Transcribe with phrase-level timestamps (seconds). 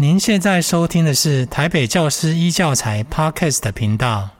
[0.00, 4.30] 您现在收听的是台北教师一教材 Podcast 频道。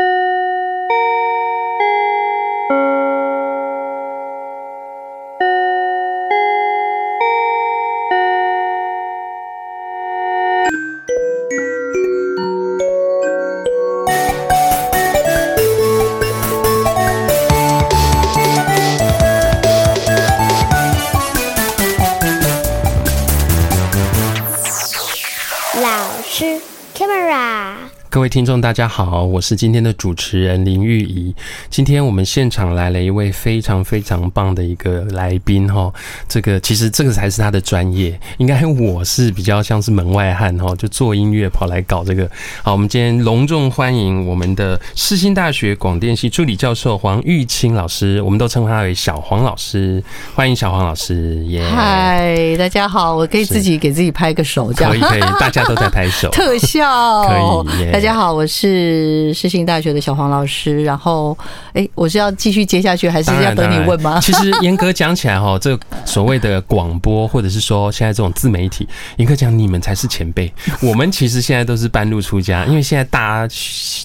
[28.50, 31.32] 众，大家好，我是今天的主持人林玉怡。
[31.68, 35.88] 今天我们现场来了一位非常非常棒的一个来宾哈，
[36.28, 42.28] 这个其实这个才是他的专业，应该我是比较像是门外汉哈，就做音乐跑来搞这个。
[42.64, 50.02] 好，我们今天隆重欢迎我们的世新大学广电系助理教授黄玉清老师，我们都称呼他为小黄老师。
[50.34, 51.62] 欢迎小黄老师，耶！
[51.70, 57.92] 嗨，大家好，我可以自己给自己拍个手，这样可以可以，大家都在拍手， 特效可以耶。
[57.92, 60.82] 大家好，我是世新大学的小黄老师。
[60.82, 61.36] 然后，
[61.74, 64.18] 哎，我是要继续接下去，还是要等你问吗？
[64.18, 70.50] 其实严格讲起来，哈，这个所谓的广播，或者是说现在这种自媒体，严格讲，你们才是前辈。
[70.80, 73.54] 我们其实现在都是半路出家，因为现在大家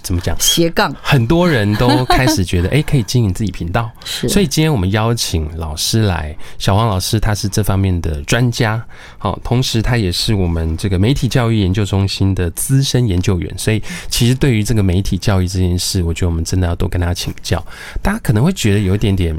[0.04, 3.90] 怎么讲斜杠，很多人都开始觉得，哎，可以经营自己频道。
[4.04, 8.84] 是，所以今天我们邀请老师来，小黄老师他是这方面的专家，
[9.18, 13.82] 好，同时他也是我们这个媒体教育研究中心的资深研究员，所以。
[14.10, 17.64] 其实对于这个媒体教育这件事，我觉得我们真的要多跟他请教。
[18.02, 19.36] 大家可能会觉得有一点点，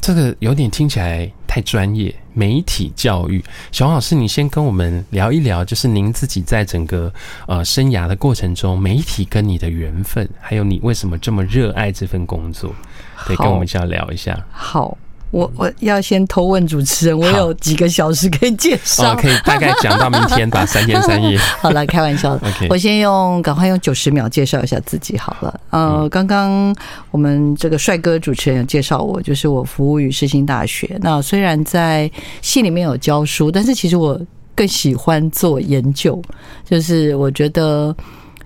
[0.00, 2.14] 这个有点听起来太专业。
[2.34, 7.12] 媒体教育，小王老师，你先跟我们聊一聊，就是您自己在整个
[7.48, 12.72] 呃生涯的过程中，媒体跟你的缘分，还有你为什么这么热爱这份工作，
[13.16, 14.40] 可以跟我们这样聊一下。
[14.52, 14.96] 好。
[15.30, 19.12] 我我要先偷问主持人，我有几个小时可以介绍？
[19.12, 21.38] 哦，可以大概讲到明天吧，三天三夜。
[21.60, 22.48] 好了，开玩笑的。
[22.48, 22.66] Okay.
[22.70, 25.60] 我先用赶快用九十秒介绍一下自己好了。
[25.70, 26.74] 呃，刚刚
[27.10, 30.98] 我们这个帅哥主持人有介绍我，就是我服务于世新大学。
[31.02, 34.18] 那虽然在系里面有教书，但是其实我
[34.54, 36.20] 更喜欢做研究，
[36.64, 37.94] 就是我觉得。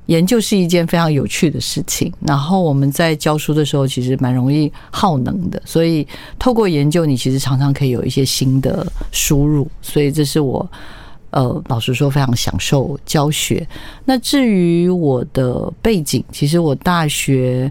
[0.06, 6.06] 研究是一件非常有趣的事情，然后我们在教书的时候，其实蛮容易耗能的，所以
[6.40, 10.68] 透过研究，你其实常常可以有一些新的输入，所以这是我
[11.30, 13.66] 呃，老实说非常享受教学。
[14.04, 17.70] 那至于我的背景，其实我大学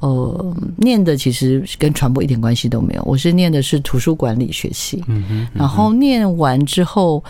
[0.00, 7.22] 呃念的其实跟传播一点关系都没有，我是念的是图书管理学系，嗯，然后念完之后。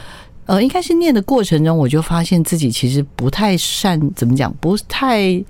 [0.49, 5.45] 呃，应该是念的过程中，我就发现自己其实不太善，怎么讲，不太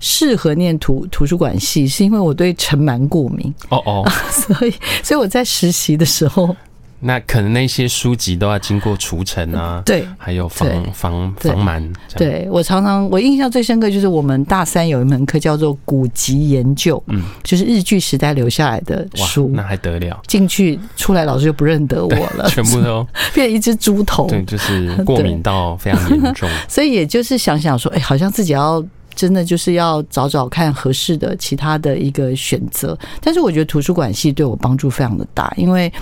[0.00, 3.52] 适合念图图书馆系，是因为我对尘螨过敏。
[3.70, 6.54] 哦哦， 所以，所以我在实习的时候。
[7.00, 11.94] 那可能那些书籍都要经过除尘啊，对，还有防防防螨。
[12.16, 20.20] 对，我常常我印象最深刻就是我们大三有一门课叫做古籍研究，嗯，就是日据时代留下来的书，那还得了？
[20.26, 24.26] 进去出来，老师就不认得我了， 全部都 变成一只猪头。
[24.26, 26.48] 对，就是 过敏到非常严重。
[26.68, 28.84] 所以也就是想想说，哎，好像自己要
[29.14, 32.98] 真的就是要找找看合适的其他的一个选择。
[33.20, 35.92] 但是我觉得图书馆系对我帮助非常的大，因为。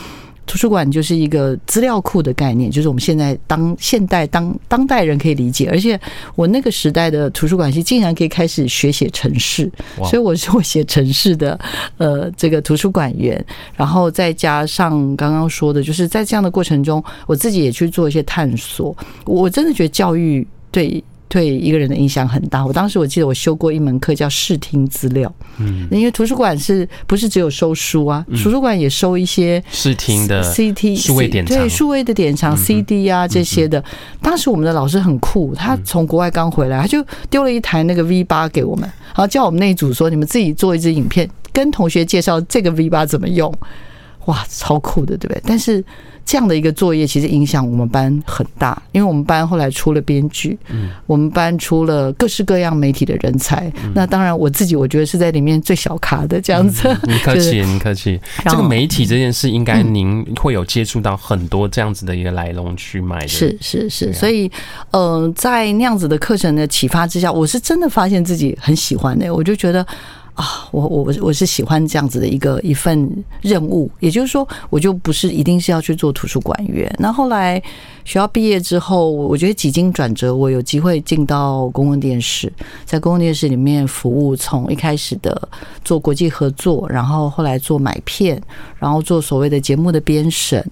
[0.47, 5.69] 图书馆就是一个资料库的概念，就是我们现在当现代当当代人可以理解。
[5.71, 6.01] 而且
[6.35, 9.71] 我那个时代的图书馆系竟然可以开始学写城市，
[10.05, 11.59] 所以我是会写城市的。
[11.99, 18.97] 呃，这个图书馆员，然后再加上刚刚说的，就是在这样的过程中，我自己也去做一些探索。
[19.25, 21.03] 我真的觉得教育对。
[21.37, 22.65] 对一个人的影响很大。
[22.65, 28.25] 我当时我记得我修过一门课叫视听资料，嗯，因为图书馆是不是只有收书啊？
[28.43, 33.85] 图书馆也收一些视听的 CT 数位典藏，对数位的典藏 CD 啊这些的。
[34.23, 43.53] 当时我们的老师很酷，他从国外刚回来，他就丢了一台那个 V 八给我们，然后叫我们那一组说：“你们自己做一支影片，跟同学介绍这个 V 八怎么用。”
[44.25, 45.43] 哇，超酷的，对不对？
[45.47, 45.85] 但是
[46.27, 53.73] 这样的一个作业其实影响我们班很大，因为我们班后来出了编剧，嗯，我们班出了各式各样媒体的人才。
[53.85, 56.89] 嗯、那当然，我自己我觉得是在里面最小咖的这样子。
[57.05, 58.21] 你、嗯、客气， 你客气。
[58.45, 63.29] 这个媒体这件事，应该您会有接触到很多这样子的一个来龙去脉的。
[63.29, 64.51] 是是是，所以，
[64.91, 69.87] 呃，在那样子的课程的启发之下，我是真的发现自己很喜欢的，我就觉得。
[70.37, 73.11] 啊，我我我是喜欢这样子的一个一份
[73.41, 76.95] 任务，也就是说，我就不是一定是要去做图书馆员。
[76.99, 77.61] 那后来
[78.07, 82.51] 学校毕业之后，我觉得几经转折，我有机会进到公共电视，
[82.85, 85.49] 在公共电视里面服务，从一开始的
[85.85, 88.41] 做国际合作，然后后来做买片，
[88.79, 90.65] 然后做所谓的节目的编审，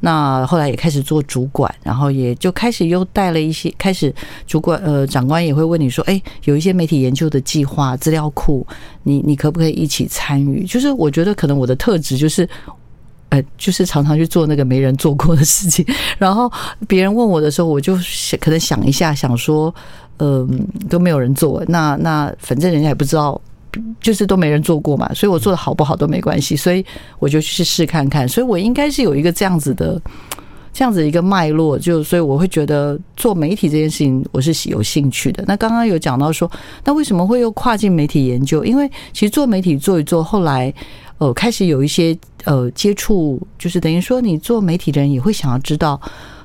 [0.00, 4.14] 那后来也开始做主管，然后也就开始又带了一些，开始
[4.46, 8.66] 主管呃长官也会问你说，哎，有一些媒体研究的计划资料库，
[9.02, 10.66] 你你可不可以一起参与？
[10.66, 12.46] 就是我觉得可能我的特质就是。
[13.32, 15.82] 呃，就是常常去做那个没人做过的事情，
[16.18, 16.52] 然后
[16.86, 17.96] 别人问我的时候，我就
[18.38, 19.74] 可能想一下，想说，
[20.18, 23.40] 嗯、都没有人做，那那反正人家也不知道，
[24.02, 26.84] 就是都没人做过嘛，所以我做的好不好都没关系，所以
[27.18, 29.98] 我就去试看看，所以我应该是有一个这样子的，
[30.74, 35.42] 这样子一个脉络，就所以我会觉得做媒体这件事情我是有兴趣的。
[35.46, 36.50] 那刚刚有讲到说，
[36.84, 38.62] 那为什么会又跨进媒体研究？
[38.62, 40.70] 因为其实做媒体做一做，后来。
[41.22, 46.00] 呃，开始有一些呃接触，就是等于说，你做媒体的人也会想要知道。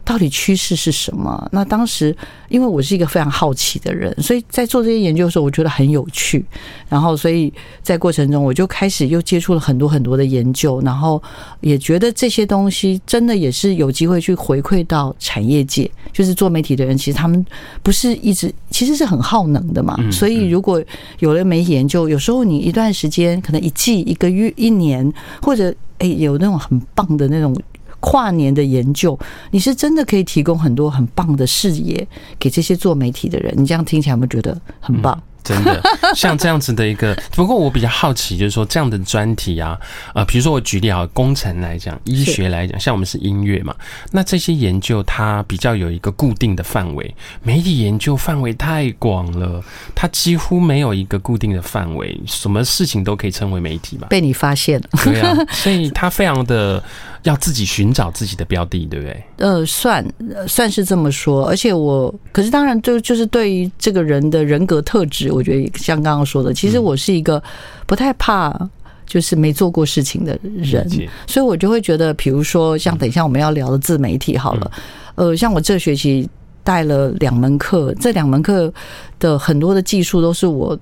[0.07, 1.49] 到底趋势是什么？
[1.51, 2.15] 那当时
[2.47, 6.45] 因为我是一个非常好奇的人，所以在做这些研究的时候，我觉得很有趣。
[6.87, 11.21] 然后，所以在过程中，我就开始又接触了很多很多的研究，然后
[11.59, 15.91] 也觉得这些东西真的也是有机会去回馈到产业界。
[16.13, 17.45] 就是做媒体的人，其实他们
[17.83, 19.99] 不是一直其实是很耗能的嘛。
[20.09, 20.81] 所以如果
[21.19, 25.11] 有了媒体研究，有时候你一段时间，可能一季、一个月、一年，
[25.41, 27.53] 或者诶有那种很棒的那种。
[27.99, 29.17] 跨年的研究，
[29.51, 32.07] 你是真的可以提供很多很棒的视野
[32.37, 33.53] 给这些做媒体的人。
[33.57, 35.21] 你这样听起来有没有觉得很棒？
[35.43, 35.81] 真的，
[36.13, 39.79] 像这样子的一个，不过我比较好奇，就是说这样的专题啊，
[40.13, 43.73] 呃，比如说我举例啊，工程来讲，医学来讲，像我们是音乐嘛，
[44.11, 49.63] 那这些研究它比较有一个固定的范围，媒体研究范围太广了，
[49.95, 54.07] 它几乎没有一个固定的范围，什么事情都可以称为媒体嘛。
[54.09, 56.83] 被你发现了，对啊，所以它非常的
[57.27, 59.23] 要自己寻找自己的标的，对不对？
[59.37, 60.05] 呃，算
[60.47, 65.29] 算是这么说，而且我，可是当然就就是对于这个人的人格特质。
[65.33, 67.43] 我觉得像刚刚说的，其实我是一个
[67.85, 68.57] 不太怕
[69.05, 70.89] 就是没做过事情的人，
[71.27, 74.71] 所以我就会觉得，比如说像等一下我们要聊的自媒体好了，
[75.15, 76.29] 呃，像我这学期
[76.63, 78.73] 带了两门课，这两门课
[79.19, 80.79] 的很多的技术都是我。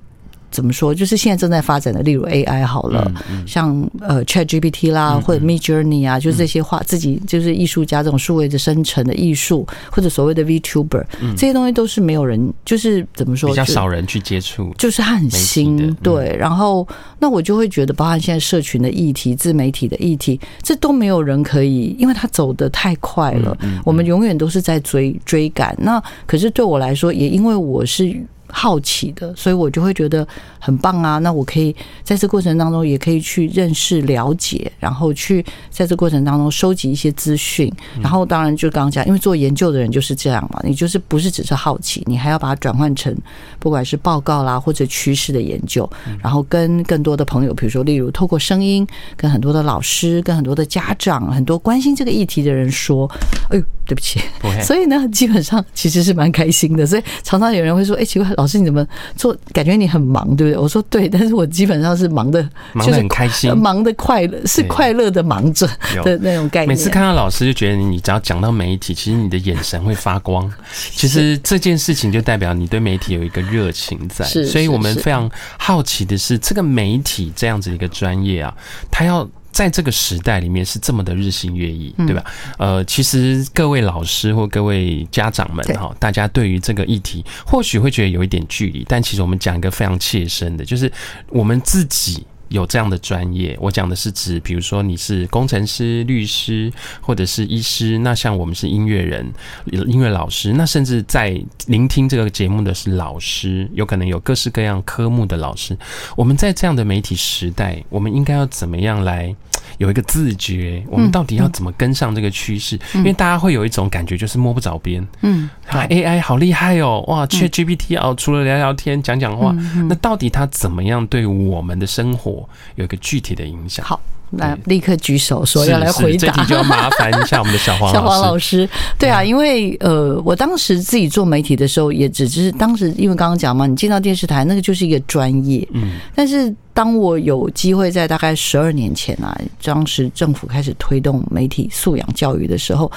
[0.56, 0.96] 怎么说？
[0.96, 3.12] 就是现在正在发展的，例如 AI 好了，
[3.46, 11.04] 像呃 ChatGPT 啦，或者 Midjourney 啊，就是这些画自己就是艺术家这种数位的生成的艺术，或者所谓的 VTuber，
[11.36, 16.34] 这些东西都是没有人，就是怎么说，比较少人去接触，就是它很新，对。
[16.40, 16.88] 然后
[17.20, 25.76] 那我就会觉得，包含现在社群的议题、自媒体的议题，这都没有人可以，因为它走的太快了，我们永远都是在追追赶。
[25.78, 28.16] 那可是对我来说，也因为我是。
[28.58, 30.26] 好奇的，所以我就会觉得
[30.60, 31.18] 很棒啊！
[31.18, 37.70] 那我可以在这过程当中，也可以去认识、了解，然后去在这过程当中收集一些资讯。
[38.02, 43.14] 然后当然就刚刚讲，因为做研究的人就是这样嘛，你就是不是只是好奇，你还要把它转换成
[43.60, 45.88] 不管是报告啦或者趋势的研究，
[46.24, 48.88] 然后跟更多的朋友，比如说例如透过声音，
[49.18, 53.06] 跟很多的老师、跟很多的家长、很多关心这个议题的人说
[53.52, 54.22] ：“哎呦，对不起。”
[54.64, 56.88] 所以呢，基本上其实是蛮开心的。
[56.88, 59.36] 所以常常有人会说：“哎，奇怪，老。”老师，你怎么做？
[59.52, 60.58] 感觉你很忙，对不对？
[60.58, 65.66] 我说对， 但是我基本上是忙的，忙得很开心，忙的快乐，是快乐的忙着
[66.04, 66.68] 的那种概念。
[66.68, 70.48] 每次看到老师，就觉得你只要讲到媒体，其实你的眼神会发光。
[70.94, 74.24] 其实这件事情就代表你对媒体有一个热情在。
[74.26, 75.28] 所以我们非常
[75.58, 78.54] 好奇的是，这个媒体这样子一个专业啊，
[78.92, 79.28] 它要。
[79.56, 82.26] 在这个时代里面是这么的日新月异，对吧？
[82.58, 90.92] 呃，其实各位老师或各位家长们哈，大家对于这个议题或许会觉得有一点距离，但其实我们讲一个非常切身的，就是
[91.30, 92.26] 我们自己。
[92.50, 99.34] 有这样的专业，我讲的是指，比如说你是工程师、律师，或者是医师，那像我们是音乐人、
[99.66, 105.76] 音乐老师，那甚至在聆听这个节目的是老师，有可能有各式各样科目的老师。
[106.16, 109.36] 我们在这样的媒体时代，我们应该要怎么样来
[109.78, 110.84] 有一个自觉？
[110.90, 112.80] 我们到底要怎么跟上这个趋势？
[112.94, 115.06] 因为大家会有一种感觉，就是摸不着边。
[115.22, 119.56] 嗯啊，AI 好厉害哦，哇，ChatGPT 哦，除了聊聊天、讲讲话，
[119.90, 122.48] 那到底它怎么样对我们的生活？
[122.76, 123.86] 有一个具体的影响。
[123.86, 124.00] 好，
[124.32, 126.28] 来立刻举手说要来回答。
[126.28, 128.68] 这题就要麻烦一下我们的小黄小黄老师。
[128.98, 135.68] 对啊，因为呃，我当时自己做媒体的时候，也只是当时因为刚刚讲嘛，你进到电视台那个就是一个专业。
[135.74, 135.94] 嗯。
[136.16, 142.92] 但是当我有机会在大概十二年前啊，当时政府开始推动媒体素养教育的时候，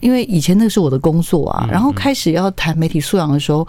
[0.00, 3.66] 因为以前那个是我的工作啊，然后开始要谈媒体素养的时候。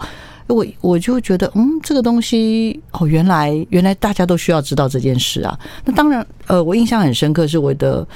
[0.54, 5.58] 我我就觉得，嗯，这个东西哦，原来原来大家都需要知道这件事啊。
[5.84, 8.06] 那当然，呃，我印象很深刻，是我的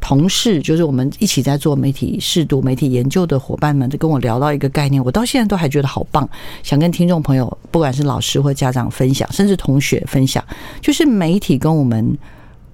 [0.00, 6.28] 同事，就是我们一起在做媒体识读、媒体研究的伙伴们，就跟我聊到一个概念，我到现在都还觉得好棒，
[6.62, 10.44] 想跟听众朋友，不管是老师或家长分享，甚至同学分享，
[10.80, 12.16] 就是媒体跟我们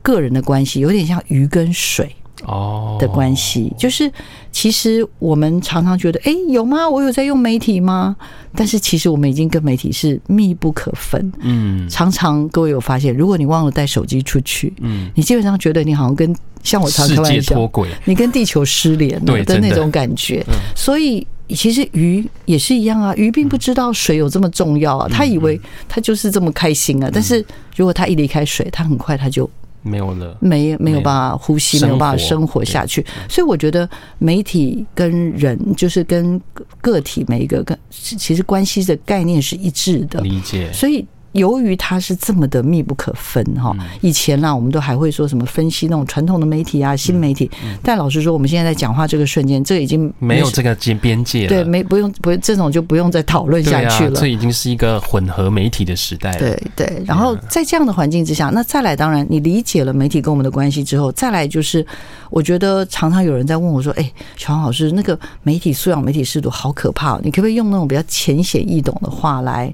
[0.03, 2.15] 个人的关系有点像鱼跟水。
[2.45, 4.11] 哦，的关系就是，
[4.51, 6.89] 其实我们常常觉得，哎，有吗？
[6.89, 8.17] 我有在用媒体吗？
[8.55, 11.33] 但是其实我们已经跟媒体是密不可分。
[11.41, 17.71] 嗯，常常各位有发现，如果你忘了带手机出去，嗯，你基本上觉得你好像跟像我常开玩笑，
[18.05, 20.45] 你跟地球失联了的那种感觉。
[20.75, 27.11] 所以其实鱼也是一样啊，鱼并不知道水有这么重要啊，他以为他就是这么开心啊。
[27.13, 27.45] 但是
[27.77, 29.49] 如果他一离开水，他很快他就。
[29.87, 33.89] 没有了，没没有办法呼吸，没有办法生活下去，所以我觉得
[34.19, 36.41] 媒体跟人就是跟
[36.81, 41.07] 个体每一个跟其实关系的概念是一致的，理解，所以。
[41.37, 47.51] 由于它是这么的密不可分哈，以前呢，我们都还会说什么分析那种传统的媒体啊、新媒体，
[47.83, 56.39] 但老实说，我们现在在讲话这个瞬间，这已经没有这个边边界了，对，没不用不这种就不用再讨论下去了，这已经是一个混合媒体的时代了。
[56.39, 61.87] 对对，然后在这样的环境之下，那再来，当然你理解了媒体跟我们的关系之后，再来就是，
[62.31, 69.73] 我觉得常常有人在问我说：“哎，小黄老师，那个媒体素养、媒体识读好可怕，你可不可以用那种比较浅显易懂的话来？”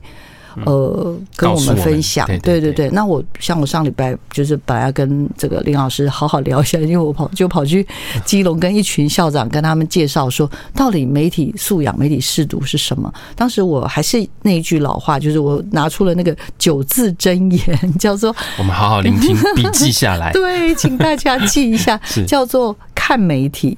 [0.65, 2.89] 呃，跟我们分享，对对对。
[2.91, 7.87] 那我像我上礼拜就是本来要跟这个林老师好好聊一下，因为我跑就跑去
[8.25, 13.13] 基隆跟一群校长跟他们介绍说，到底媒体素养、媒体适读是什么。
[13.35, 20.31] 当时我还是那一句老话，就是我拿出了那个九字真言，叫做“我们好好聆听，笔记下来”。
[20.35, 23.77] 对，请大家记一下， 叫做看媒体、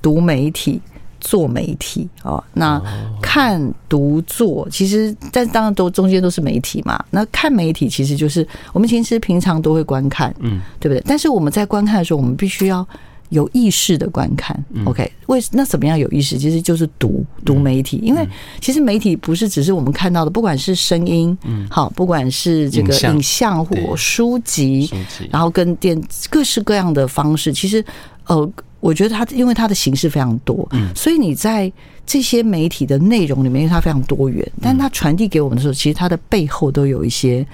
[0.00, 0.80] 读媒体。
[1.22, 2.82] 做媒体哦，那
[3.22, 7.02] 看、读、做，其实但当然都中间都是媒体嘛。
[7.10, 11.02] 那看媒体其实就是我们其实平常都会观看，嗯，对不对？
[11.06, 12.86] 但是我们在观看的时候，我们必须要
[13.28, 14.52] 有意识的观看。
[14.84, 16.36] OK，为那怎么样有意识？
[16.36, 18.28] 其实就是读读媒体，因为
[18.60, 24.90] 其实媒体不是只是我们看到的，不管是声音，嗯，好，不管是这个影像或书籍，
[25.30, 25.98] 然后跟电
[26.28, 27.82] 各式各样的方式，其实
[28.26, 28.52] 呃。
[28.82, 31.72] 我觉得它因为它的形式非常多，所以你在
[32.04, 37.46] 这些媒体的内容里面，因为它非常多元，但它传递给我们的时候，其实它的背后都有一些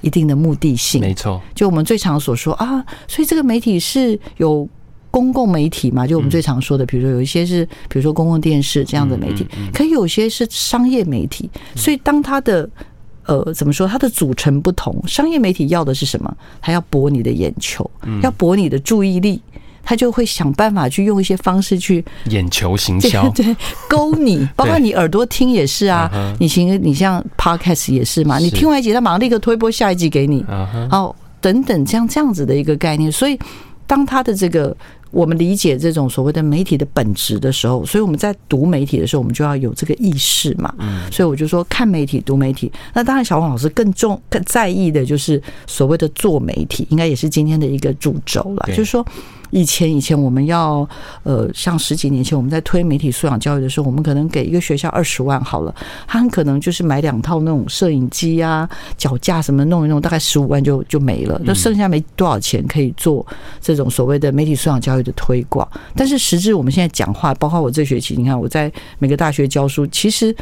[0.00, 1.00] 一定的目的性。
[1.00, 4.68] 没错，就我们最常所说啊，所以这个媒体是有
[5.12, 6.04] 公共媒体嘛？
[6.04, 11.48] 就我们最常说的，比如说有一些是，比如说公共电视这样的媒体，可以有些是商业媒体。
[11.76, 12.68] 所以当它的
[13.26, 16.36] 呃怎么说，它的组成不同，商业媒体要的是什么？
[16.60, 17.88] 它要博你的眼球，
[18.24, 19.40] 要博你的注意力。
[19.84, 23.54] 他就会想办法去用一些方式去眼球行销， 对，
[23.88, 26.10] 勾你， 包括你耳朵听也是啊。
[26.40, 30.44] 你行，你像 Podcast 也是嘛，你听完一集，他马上立刻推播下一集给你，
[30.90, 33.10] 好，等等，这样这样子的一个概念。
[33.12, 33.38] 所以，
[33.86, 34.74] 当他的这个
[35.10, 40.74] 我们理解这种所谓的媒体的本质的时候，所以我们在读媒体的时候，我们就要有这个意识嘛。
[41.12, 42.72] 所以我就说，看媒体、读媒体。
[42.94, 49.06] 那当然，小王老师更重、更在意的就是所谓的做媒体，应该也是今天的一个主轴了，就是说。
[49.54, 50.86] 以前以前我们要
[51.22, 55.72] 呃，像十几年前我们在推媒体素养教育的时候，我们可能给一个学校二十万好了，
[56.08, 63.24] 他很可能就是买两套那种摄影机啊、脚架什么弄一弄，大概十五万就就没了，那剩下没多少钱可以做
[63.60, 65.66] 这种所谓的媒体素养教育的推广。
[65.94, 70.34] 但是实质我们现在讲话，包括我这学期，你看我在每个大学教书，其实。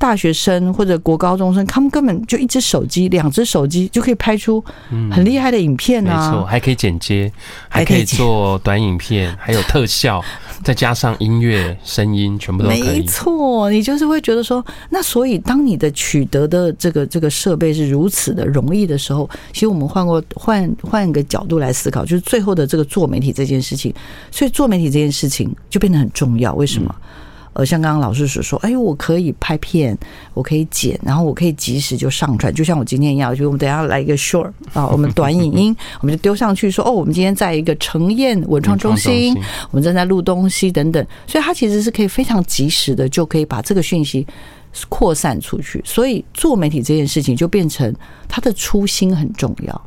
[0.00, 4.64] 大学生或者国高中生，他们根本就一只手机、两只手机就可以拍出
[5.12, 6.30] 很厉害的影片啊！
[6.30, 7.30] 没错，还可以剪接，
[7.68, 10.24] 还可以做短影片，还有特效，
[10.64, 12.80] 再加上音乐、声音，全部都可以。
[12.80, 23.94] 没错，你就是会觉得说，那所以当你的取得的这个这个设备是如此的容易的时候，其实我们换过换换一个角度来思考，就是最后的这个做媒体这件事情，
[24.30, 26.54] 所以做媒体这件事情就变得很重要。
[26.54, 26.90] 为什么？
[26.90, 27.06] 嗯
[27.52, 29.96] 呃，像刚刚老师所说，哎，我可以拍片，
[30.34, 39.36] 我可以剪，然后我可以及时就上传，就像我今天一样，就我们等下来一个 short 啊，我们短影音，我们就丢上去说，哦，我们今天在一个诚燕文创中心，
[39.70, 44.24] 我们正在录东西等等，所以它其实是可以非常及时的就可以把这个讯息
[44.88, 47.92] 扩散出去，所以做媒体这件事情就变成
[48.28, 49.82] 它的初心很重要。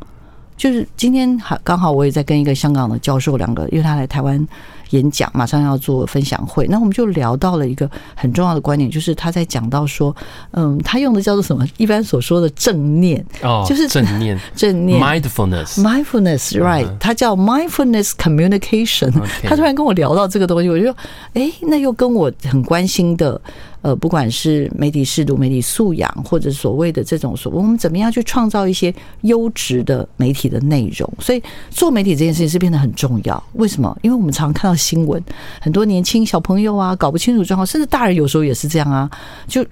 [0.64, 4.48] 就是今天好刚好我也在跟一个香港的教授两个，因为他来台湾。
[4.90, 10.16] 演讲马上要做分享会，那我们就聊到了一个很重要的观点，就是他在讲到说，
[10.52, 11.66] 嗯，他用的叫做什么？
[11.78, 16.88] 一般所说的正念哦，就是正念， 正念，mindfulness，mindfulness，right？
[17.00, 19.12] 他叫 mindfulness communication。
[19.42, 20.96] 他突然跟我聊到这个东西，我就说，
[21.34, 23.42] 哎，那又跟我很关心的。
[23.84, 31.08] 呃，不管是媒体适度、媒体素养，或者所谓的这种所，我们怎么样去创造一些优质的媒体的内容？
[31.20, 33.44] 所以做媒体这件事情是变得很重要。
[33.54, 33.96] 为什么？
[34.02, 35.24] 因为我们常看到新闻，
[35.62, 39.08] 很多年轻小朋友啊，搞不清楚状况，甚至大人有时候也是这样啊，
[39.48, 39.64] 就。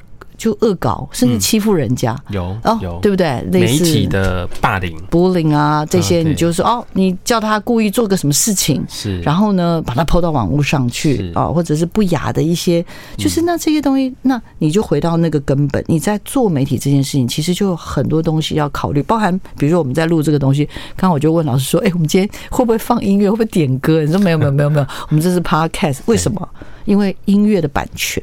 [0.42, 3.00] 就恶搞，甚至欺负人家，有哦，有。
[3.00, 3.40] 对不对？
[3.52, 12.84] 类似媒体的霸凌、bullying 啊，这些你就说哦，你叫他故意做个什么事情，是，然后呢，把它 po 到网络上去啊，或者是不雅的一些，
[13.18, 24.02] 就是那这些东西，那你就回到那个根本，你在做媒体这件事情，其实就有很多东西要考虑，包含比如说我们在录这个东西，刚刚我就问老师说，哎，我们今天会不会放音乐，会不会点歌？
[24.02, 26.48] 你说没有没有没有没有，我们这是 podcast，为什么？
[26.86, 28.22] 因为音乐的版权。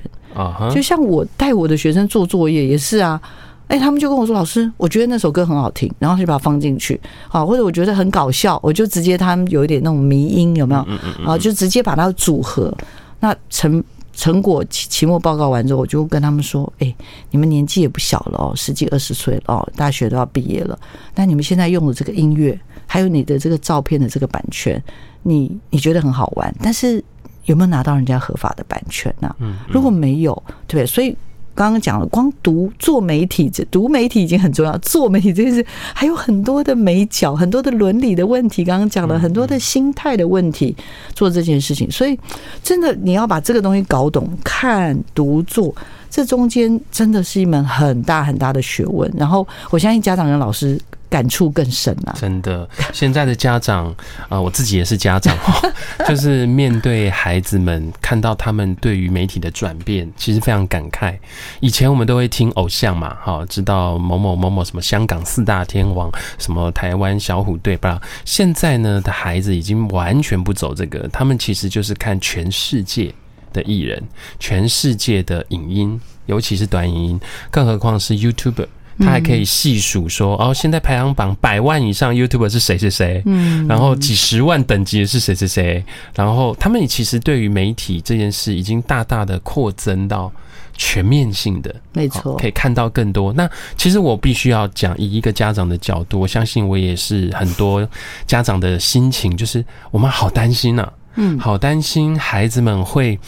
[0.74, 3.20] 就像我带我的学生做作业也是啊，
[3.68, 10.80] 哎，他们就跟我说：“老师，我觉得那首歌很好听，然后就把它放进去，好，或者我觉得很搞笑，我就直接他们有一点那种迷音，有没有？
[11.26, 12.72] 啊，就直接把它组合。
[13.20, 13.82] 那成
[14.14, 16.94] 成果期期末报告完之后，我就跟他们说：哎，
[17.30, 20.78] 你们年纪也不小了哦，十几二十岁了哦，大学都要毕业了。
[21.14, 24.82] 那你们现在用的这个音乐，还有你的这个照片的这个版权，
[25.22, 27.04] 你你觉得很好玩，但是。”
[27.48, 29.34] 有没有拿到人家合法的版权呢？
[29.68, 30.32] 如果没有，
[30.66, 30.86] 对不对？
[30.86, 31.16] 所以
[31.54, 34.76] 刚刚讲了，光读做媒体，这读媒体已经很重要。
[34.78, 35.64] 做媒体这件事
[35.94, 38.62] 还有很多的美角，很多的伦理的问题。
[38.62, 40.76] 刚刚讲了很多的心态的问题，
[41.14, 41.90] 做这件事情。
[41.90, 42.16] 所以
[42.62, 45.74] 真的，你要把这个东西搞懂，看、读、做，
[46.10, 49.10] 这中间真的是一门很大很大的学问。
[49.16, 50.78] 然后我相信家长跟老师。
[51.10, 52.14] 感触更深啊！
[52.18, 53.94] 真的，现在的家长
[54.28, 55.72] 啊，我自己也是家长哦，
[56.06, 61.16] 就是面对孩子们，看到他们对于媒体的转变，其实非常感慨。
[61.60, 68.00] 以前我们都会听偶像嘛，哈，知道某某某某什么香港四大天王，什么台湾小虎队吧。
[68.24, 73.14] 现在呢的孩子已经完全不走这个，他们其实就是看全世界
[73.52, 74.02] 的艺人，
[74.38, 78.66] 全世界的影音，尤其是短影音，更何况是 YouTube。
[78.98, 90.32] 他还可以细数说，哦，现在排行榜百万以上 YouTuber 是谁谁谁，嗯，然后几十万等级的是谁谁谁，然后他们其实对于媒体这件事已经大大的扩增到
[90.76, 93.32] 全面性的，没错，可以看到更多。
[93.32, 97.88] 那其实我必须要讲，以一个家长的角度，我相信我也是很多
[98.26, 103.18] 家长的心情，就是我们好担心呐，嗯，好担心孩子们会，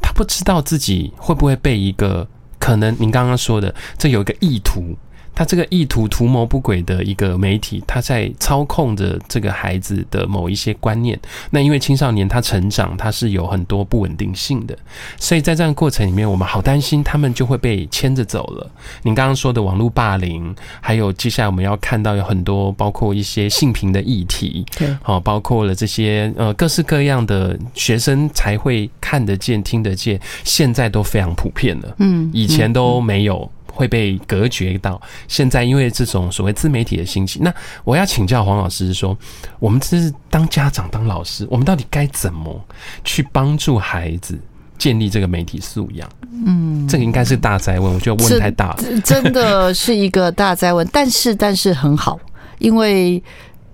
[0.00, 2.26] 他不知道自己会不会被一个
[2.58, 4.96] 可能您刚刚说的，这有一个意图。
[5.38, 11.16] 他这个意图图谋不轨的一个媒体，他在操控着这个孩子的某一些观念。
[11.50, 14.76] 那因为青少年他成长，他是有很多不稳定性的，
[15.16, 18.68] 所以在这样的过程里面，我们好担心他们就会被牵着走了。
[19.04, 31.94] 您刚刚说的网络霸凌，还有接下来我们要看到有很多包括一些性平的议题，对，好，包括了这些呃各式各样的学生才会看得见、听得见，现在都非常普遍了。
[31.98, 33.48] 嗯，以前都没有。
[33.78, 39.16] 会被隔绝到现在，因为这种所谓自媒体的兴起，那我要请教黄老师说，
[39.60, 42.60] 我们这是当家长、当老师，我们到底该怎么
[43.04, 44.36] 去帮助孩子
[44.76, 46.10] 建立这个媒体素养？
[46.44, 50.84] 嗯，这个应该是大灾问，我觉得问太大了，真的是一个大灾问。
[50.92, 52.18] 但是，但是很好，
[52.58, 53.22] 因为。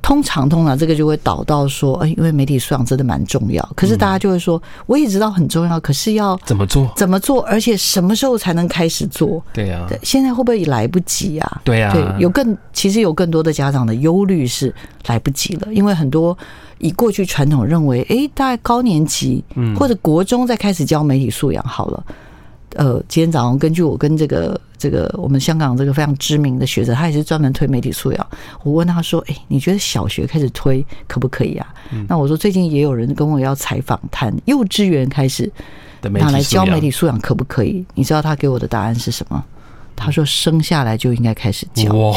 [0.05, 3.67] 通常，通常这个就会导到说，哎，因为媒体素养真的蛮重要。
[3.75, 6.87] 可是大家就会说，我也知道很重要，可是要怎么做？
[6.95, 7.40] 怎么做？
[7.45, 9.43] 而且什么时候才能开始做？
[9.55, 11.62] 对呀，现在会不会来不及啊？
[11.64, 14.73] 对呀，对，有更其实有更多的家长的忧虑是
[15.07, 16.37] 来不及了，因为很多
[16.81, 19.43] 以过去传统认为，哎，大概高年级
[19.75, 22.05] 或者国中再开始教媒体素养好了。
[22.74, 28.26] 呃，今天早上根据我跟这个这个我们香港这个非常知名的学者，他也是专门推媒体素养。
[28.62, 31.74] 我问他说：“哎，你觉得小学开始推可不可以啊？”
[32.08, 35.50] 那我说最近也有人跟我要采访，谈幼稚园开始
[36.02, 37.84] 拿来教媒体素养可不可以？
[37.94, 39.44] 你知道他给我的答案是什么？
[39.96, 42.12] 他说：“生下来就应该开始教，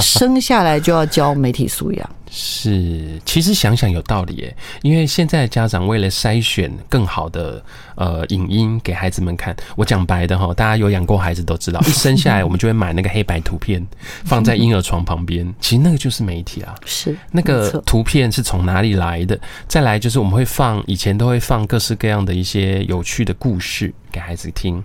[0.00, 7.60] 生下来就要教媒体素养。”是，其实想想有道理耶，因为现在家长为了筛选更好的
[7.96, 13.84] 呃影音给孩子们看，我讲白的哈，大家有养过孩子都知道， 一生下来我们就会买那个黑白图片
[14.24, 19.36] 放在婴儿床旁边， 其实那个就是媒体啊，是那个图片是从哪里来的？
[19.66, 24.80] 再来就是我们会放，以前都会放各式各样的一些有趣的故事给孩子听。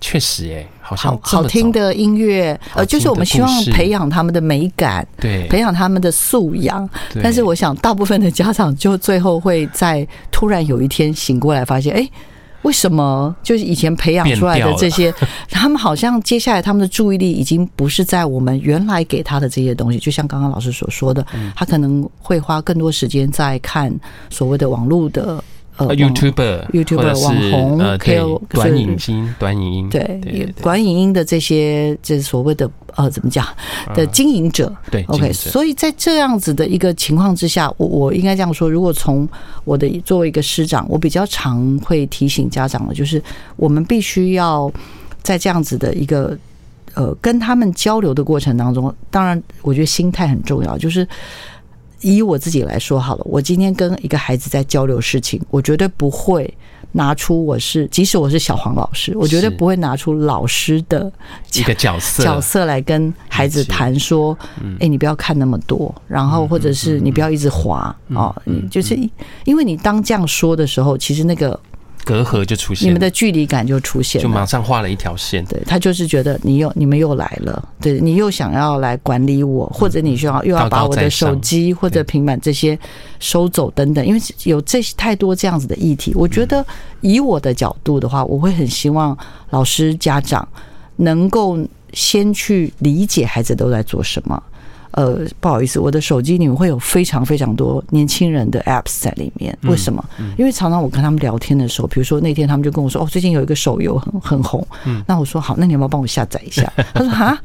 [0.00, 6.88] 确实，哎，好像好听的音乐，呃，就是我们希望培养他们的美感，对，培养他们的素养。
[7.22, 12.08] 但是，我想大部分的家长就最后会在突然有一天醒过来，发现，哎，
[12.62, 15.12] 为什么就是以前培养出来的这些，
[15.50, 19.98] 他们好像接下来他们的注意力已经不是在我们原来给他的这些东西。
[19.98, 23.94] 就像刚刚老师所说的，他可能会花更多时间在看
[24.30, 25.42] 所谓的网络的。
[25.88, 33.46] 呃 YouTuber，YouTuber 网红，呃，对，短影音，短影音，对，短影音的这些，就是所谓的呃，怎么讲
[33.94, 35.32] 的经营者，对，OK。
[35.32, 39.28] 所以在这样子的一个情况之下，我我应该这样说：如果从
[39.64, 43.22] 我的作为一个师长，我比较常会提醒家长的，就是
[43.56, 44.70] 我们必须要
[45.22, 46.36] 在这样子的一个
[46.94, 51.08] 呃跟他们交流的过程当中，当然，我觉得心态很重要，就是。
[52.00, 56.52] 以我自己来说好了，我今天跟一个孩子在交流事情，我绝对不会
[56.92, 61.10] 拿出我是，即使我是小黄老师，我绝对不会拿出老师的
[61.54, 62.22] 一个角色。
[62.22, 64.36] 角色来跟孩子谈说，
[64.78, 68.98] 哎，你不要看那么多，然后或者是你不要一直滑啊，你就是
[69.44, 71.58] 因为你当这样说的时候，其实那个。
[72.04, 75.44] 隔阂就出现，你们的距离感就出现，就马上画了一条线。
[75.44, 82.78] 对，他就是觉得你又你们又来了，对，你又想要来管理我，或者你需要又要把我的手机或者平板这些
[83.18, 86.12] 收走等等，因为有这些太多这样子的议题。
[86.14, 86.64] 我觉得
[87.00, 89.16] 以我的角度的话，我会很希望
[89.50, 90.46] 老师家长
[90.96, 91.58] 能够
[91.92, 94.42] 先去理解孩子都在做什么。
[94.92, 99.56] 呃，不好意思，我的手机里面会有非常非常多年轻人的 apps 在里面。
[99.62, 100.04] 为什么？
[100.36, 104.66] 因为常常我跟他们聊天的时候，比如说那天他们就跟我说：“哦，最近有一个手游很很红。”
[105.06, 107.38] 那我说：“好，那你要不要帮我下载一下？” 他说：“哈，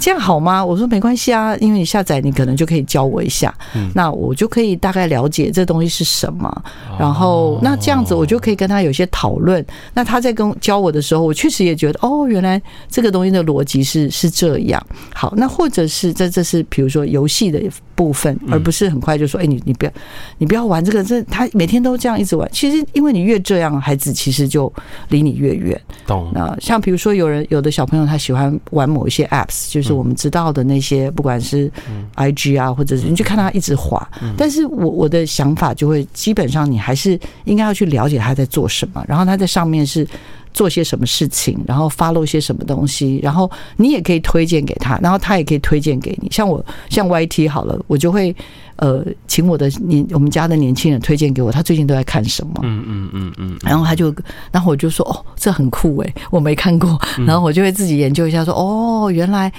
[0.00, 3.54] 这样好吗？”我说：“没关系啊，因为你下载，你可能就可以教我一下。
[3.94, 6.62] 那我就可以大概了解这东西是什么。
[6.98, 9.64] 然后那这样子，我就可以跟他有些讨论。
[9.94, 14.84] 那他在跟教我的时候，我确实也觉得哦，原来这个东西的逻辑是是这样。
[15.14, 16.87] 好，那或者是这这是比如。
[16.88, 17.60] 说游戏的
[17.94, 19.92] 部分，而不是很快就说：“哎，你你不要，
[20.38, 22.48] 你不要玩这个。”这他每天都这样一直玩。
[22.52, 24.72] 其实，因为你越这样，孩子其实就
[25.08, 25.80] 离你越远。
[26.06, 26.30] 懂。
[26.34, 31.70] 那像比如说，有人有的小朋友他喜欢玩某一些 apps，就是我们知道的那些，不管是
[32.16, 34.08] IG 啊，或者是你去看他一直滑。
[34.36, 40.06] 但是我我的想法就会，基本上你还是应该要去了解他在做什么，然后他在上面是。
[40.52, 46.28] 做些什么事情，然后 follow 些什么东西，然后你也可以推荐给他，然后他也可以推荐给你。
[46.30, 48.34] 像我，像 YT 好了，我就会
[48.76, 52.60] 呃请我的年我们家的年轻人推荐给我，他最近都在看什么？
[52.62, 53.58] 嗯嗯嗯嗯。
[53.62, 54.14] 然后他就，
[54.50, 56.98] 然后我就说哦，这很酷诶，我没看过。
[57.26, 59.52] 然后我就会自己研究一下说，说哦，原来。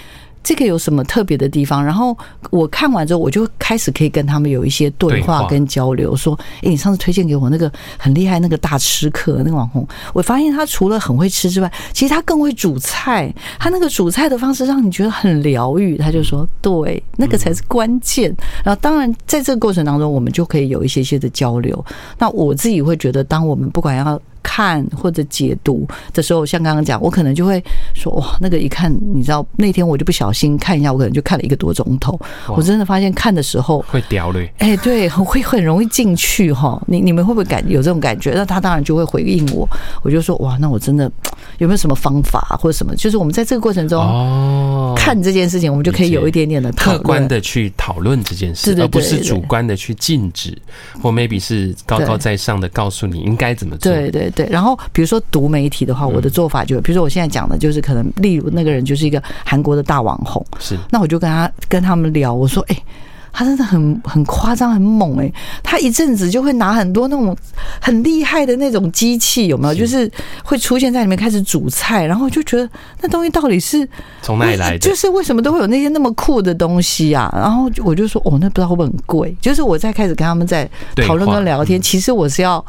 [0.49, 1.85] 这个有什么特别的地方？
[1.85, 2.17] 然后
[2.49, 6.15] 我看完之后，我就开始可以跟他们有一些对话跟交流。
[6.15, 13.31] 说，哎，你上次推荐给我那个很厉害那个大吃客那个网红，我发现他除了很会吃之外，其实他更会煮菜。
[13.59, 15.95] 他那个煮菜的方式让你觉得很疗愈。
[15.97, 18.35] 他就说，对，那个才是关键。
[18.65, 21.85] 然后当然在这个过程当中，我们就可以有一些些的交流。
[22.17, 24.19] 那我自己会觉得，当我们不管要。
[24.43, 32.19] 看或者解读的时候，像刚刚讲，我可能就会说哇，那个一看，你知道那天我就不小心看一下，我可能就看了一个多钟头。
[32.47, 36.81] 我真的发现看的时候会掉泪，哎，对， 会很容易进去哈。
[36.87, 38.31] 你你们会不会感有这种感觉？
[38.31, 39.67] 那他当然就会回应我，
[40.01, 41.11] 我就说哇，那我真的
[41.57, 42.95] 有没有什么方法或者什么？
[42.95, 50.57] 就是我们在这个过程中哦，看这件事情，我们就可以有一点点的客观的去讨论这件事，而不是主观的去禁止，
[51.01, 53.91] 或 maybe 是高高在上的告诉你应该怎么做。
[53.91, 54.28] 对对。
[54.31, 62.83] 对，然后比如说读媒体的话，我的做法就，比如说我现在讲的就是可能，例如那个人就是一个韩国的大网红，是，那我就跟他跟他们聊，我说，哎，
[63.31, 65.31] 他真的很很夸张，很猛，哎，
[65.63, 67.35] 他一阵子就会拿很多那种
[67.79, 69.73] 很厉害的那种机器，有没有？
[69.73, 70.09] 就是
[70.43, 72.69] 会出现在里面开始煮菜，然后就觉得
[73.01, 73.87] 那东西到底是
[74.21, 74.79] 从哪里来的？
[74.79, 77.31] 就是为什么都会有那些那么酷的东西啊？
[77.35, 79.35] 然后我就说，哦，那不知道会不会很贵？
[79.39, 80.69] 就是我在开始跟他们在
[81.07, 82.63] 讨论跟聊天，其实我是要。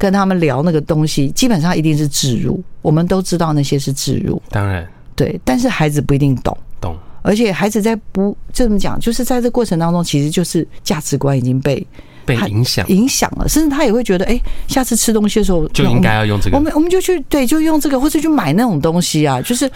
[0.00, 2.58] 跟他们聊那个东西，基本上一定是置入。
[2.80, 5.38] 我们都知道那些是置入，当然对。
[5.44, 6.96] 但是孩子不一定懂，懂。
[7.20, 11.86] 而且孩子在不这么讲，就是在这过程当中，其实就是价值观已经被
[12.24, 16.56] 被影响影响了，甚至他也会觉得，哎，下次吃东西的时候就应该要用这个。
[16.56, 19.38] 我们我们就去对，就用这个，或者去买那种东西啊。
[19.42, 19.70] 就是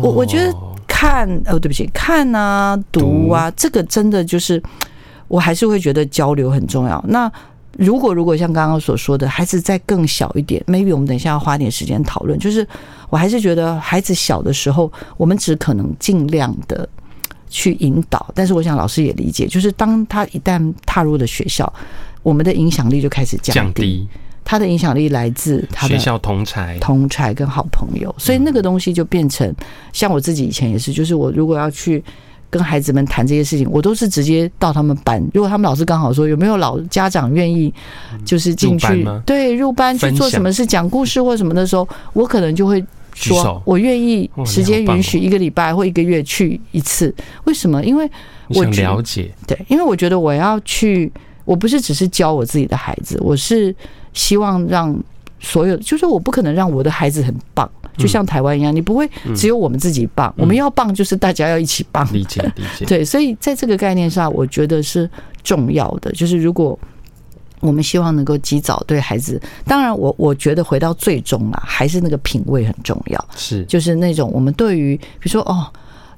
[0.00, 0.54] 我我觉得
[0.86, 4.62] 看哦，对不起，看啊，读啊，这个真的就是，
[5.26, 7.04] 我还是会觉得交流很重要。
[7.08, 7.28] 那。
[7.78, 12.38] 如果如果像刚刚所说的，孩子再更小一点，maybe 我们等一下要花点时间讨论。
[12.38, 12.66] 就是
[13.10, 16.88] 我还是觉得孩子小的时候，我们只可能尽量的
[17.48, 18.26] 去引导。
[18.34, 21.70] 但是我想老师也理解，就是当他一旦踏入了学校，
[22.22, 24.08] 我们的影响力就开始降低。
[24.44, 29.54] 他的影响力来自他的学校同才、同才跟好朋友，所以那个东西就变成
[29.92, 32.02] 像我自己以前也是，就是我如果要去。
[32.48, 35.22] 跟孩子们谈这些事情，我都是直接到他们班。
[35.34, 37.72] 如果他们老师刚好说有没有老家长愿意，
[38.24, 47.14] 就是进去对入班去做什么事，讲故事或什么的时候，我可能就会说，我愿意时间允许一个礼拜或一个月去一次。
[47.44, 47.84] 为什么？
[47.84, 48.08] 因为
[48.48, 51.10] 我了解，对，因为我觉得我要去，
[51.44, 53.74] 我不是只是教我自己的孩子，我是
[54.12, 54.96] 希望让
[55.38, 62.06] 所有，就是我不可能让我的孩子很棒，就像台湾一样，你不会只有我们自己棒，我们要棒就是大家要一起棒。
[62.12, 62.84] 理解 理解。
[62.84, 65.08] 对，所以在这个概念上，我觉得是
[65.42, 66.10] 重要的。
[66.12, 66.78] 就是如果
[67.60, 73.28] 我们希望能够及早对孩子，当然我我觉得回到最终啊，还是那个品味很重要。
[73.36, 75.66] 是，就是那种我们对于，比如说哦。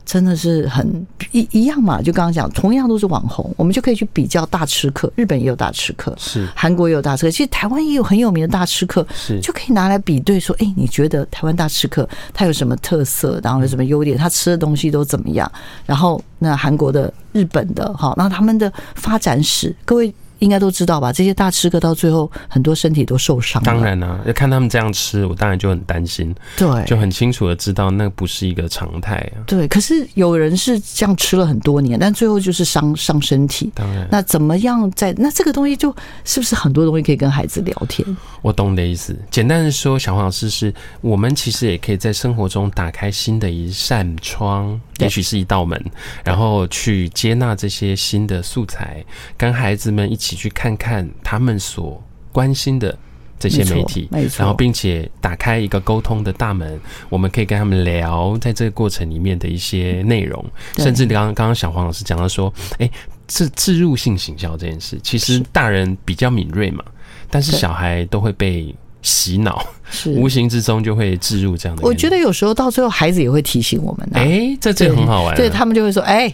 [0.08, 2.00] 真的是很一一样嘛？
[2.00, 5.12] 就刚刚讲，同样都是网红，我们就可以去比较大吃客。
[5.16, 13.38] 日本也有大吃客，是韩国也有大吃客，其实台湾也有很有名的大吃客，是就可以拿来比对说，哎，你觉得台湾大吃客他有什么特色？
[13.44, 14.16] 然后有什么优点？
[14.16, 15.52] 他吃的东西都怎么样？
[15.84, 20.10] 然后那韩国的、日本的，哈，那他们的发展史，各位。
[20.38, 21.12] 应该都知道吧？
[21.12, 23.62] 这些大吃客到最后很多身体都受伤。
[23.62, 26.34] 当然啦、啊，要看他们这样吃，我当然就很担心。
[26.56, 29.42] 对，就很清楚的知道那不是一个常态啊。
[29.46, 33.70] 对，可是有人是这样吃了很多年，但最后就是伤伤身体。
[33.74, 38.16] 当然，那怎么样在那这个东西就是不是很多东西可以跟孩子聊天？
[38.40, 39.18] 我懂你的意思。
[39.30, 45.82] 简单的说，小黄老师是我们其实也可以在生活中打开新的一扇窗，也许是一道门，
[46.22, 49.04] 然后去接纳这些新的素材，
[49.36, 50.27] 跟孩子们一起。
[50.28, 52.94] 一起去看看他们所关心的
[53.38, 60.44] 这些媒体，然后并且打开一个沟通的大门，我们可以跟他们聊在这个过程里面的一些内容，
[60.76, 62.90] 甚至刚刚刚刚小黄老师讲到说，哎，
[63.26, 66.84] 自自入性行销这件事，其实大人比较敏锐嘛，
[67.30, 70.10] 但是小孩都会被洗脑，是。
[70.10, 71.82] 无形之中就会置入这样的。
[71.82, 76.30] 我觉得有时候到最后孩子也会提醒我们，哎，这这很好玩，对他们就会说，哎。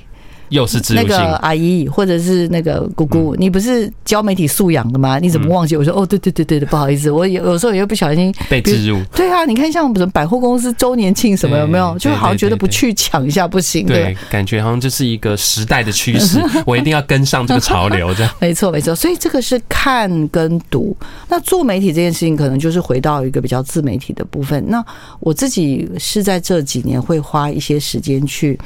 [0.51, 5.19] 又是那个阿姨，或者是那个姑姑，你不是教媒体素养的吗？
[5.19, 5.77] 你怎么忘记？
[5.77, 9.03] 我说哦，对对对对的，不好意思，我有有时候也会不小心被植入。
[9.15, 11.97] 对啊，你看像什么百货公司周年庆什么有没有？
[11.99, 13.87] 就好像觉得不去抢一下不行。
[13.87, 18.15] 对，感觉好像这是一个时代的趋势， 我一定要跟上这个潮流。
[18.15, 20.97] 这样 没错没错，所以这个是看跟读。
[21.29, 24.63] 那做媒体这件事情，可能就是回到一个比较自媒体的部分。
[24.69, 24.85] 那
[25.21, 28.59] 我自己是在这几年会花一些时间去。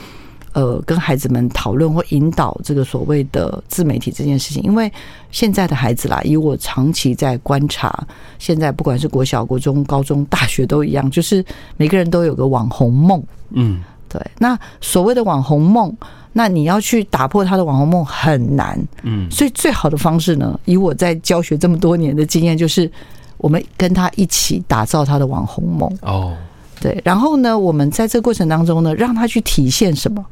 [0.58, 4.92] 呃，跟孩子们讨论或引导这个所谓的自媒体这件事情，因为
[5.30, 8.04] 现在的孩子啦，以我长期在观察，
[8.40, 11.44] 现在不管是国小、国中、高中、大学都一样，就是
[11.76, 13.22] 每个人都有个网红梦。
[13.50, 14.20] 嗯，对。
[14.36, 15.96] 那所谓的网红梦，
[16.32, 18.76] 那你要去打破他的网红梦很难。
[19.04, 22.90] 嗯，所以最好的方式呢，以我在教学这么多年的经验，就是
[23.36, 25.88] 我们跟他一起打造他的网红梦。
[26.02, 26.36] 哦，
[26.80, 27.00] 对。
[27.04, 30.26] 然后呢，我们在这个过程当中呢，让他去体现什么？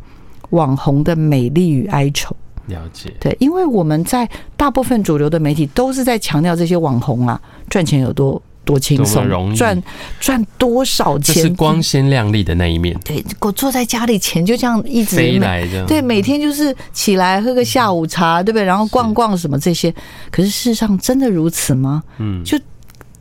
[0.50, 2.35] 网红的美丽与哀愁，
[2.66, 3.12] 了解。
[3.20, 9.82] 对，因为我们在大部分主流的媒体都是在强调这些网红啊，赚钱有多多轻松，赚
[10.20, 12.98] 赚多少钱，是光鲜亮丽的那一面。
[13.04, 15.87] 对，我坐在家里，钱就这样一直飞来这样。
[15.87, 18.64] 对，每天就是起来喝个下午茶，对不对？
[18.64, 19.94] 然后逛逛什么这些。
[20.30, 22.02] 可是事实上真的如此吗？
[22.18, 22.59] 嗯，就。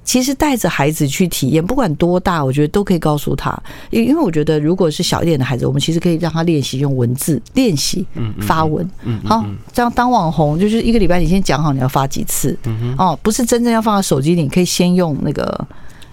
[0.05, 3.51] 其实带着孩子去体验，不管多大，我觉得都可以告诉他。
[3.89, 8.05] 因因为我觉得，如果是小一点的孩子，我们其实可以让他练习用文字练习
[8.39, 8.87] 发文。
[9.25, 12.55] 好，这样当网红就是一个礼拜，你先讲好你要发几次。
[12.99, 15.67] 哦，不是真正要放在手机里，你可以先用那个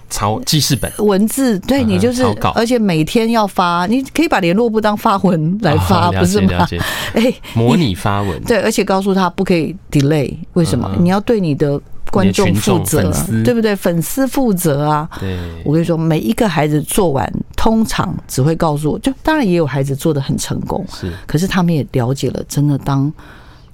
[0.09, 1.59] 抄记事本文字。
[1.59, 2.23] 对，你就是，
[2.55, 6.67] 而且每天要发，你可以把联络簿当发文来发， 不是吗？
[7.13, 8.41] 哎，模拟发文。
[8.43, 10.89] 对，而且告诉他不可以 delay，为什么？
[10.99, 11.79] 你要对你的。
[12.13, 13.11] 观众负责，
[13.43, 13.75] 对不对？
[13.75, 15.09] 粉丝负责啊！
[15.19, 21.11] 对，我跟你说，每一个孩子做完，通常只会告诉我，就当然也有孩子做的很成功，是。
[21.25, 23.11] 可是他们也了解了，真的当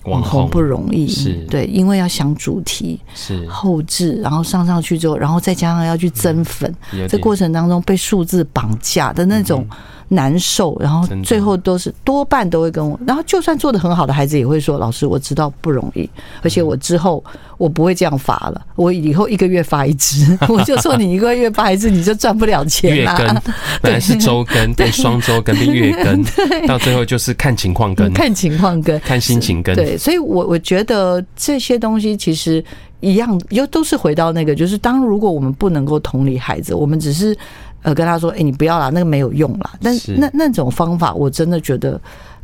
[0.06, 6.74] 网红不容易，是对，因为要想主题，是后置，然后上上去之后，然后再加上要去增粉，
[7.10, 9.68] 这过程当中被数字绑架的那种。
[10.10, 16.10] 难受，然后最后都是多半都会跟我，然后就算做得很好的孩子也会说：“老师，我知道不容易，
[16.42, 17.24] 而且我之后
[17.58, 20.38] 我不会这样发了，我以后一个月发一支。
[20.50, 23.42] ”我就说：“你一个月发一支，你就赚不了钱了。”月更
[23.84, 26.24] 本来是周更，变双周更变月更，
[26.68, 29.76] 到最后就是看情况更，看情况更，看心情更。
[29.76, 32.64] 对，所以我我觉得这些东西其实
[33.00, 37.38] 一样，又都是回到那个，就是当如果我们不能够同理孩子，我们只是。
[37.82, 39.72] 呃，跟他说，哎、欸，你不要啦，那个没有用啦。
[39.82, 42.00] 但是那那种方法，我真的觉得。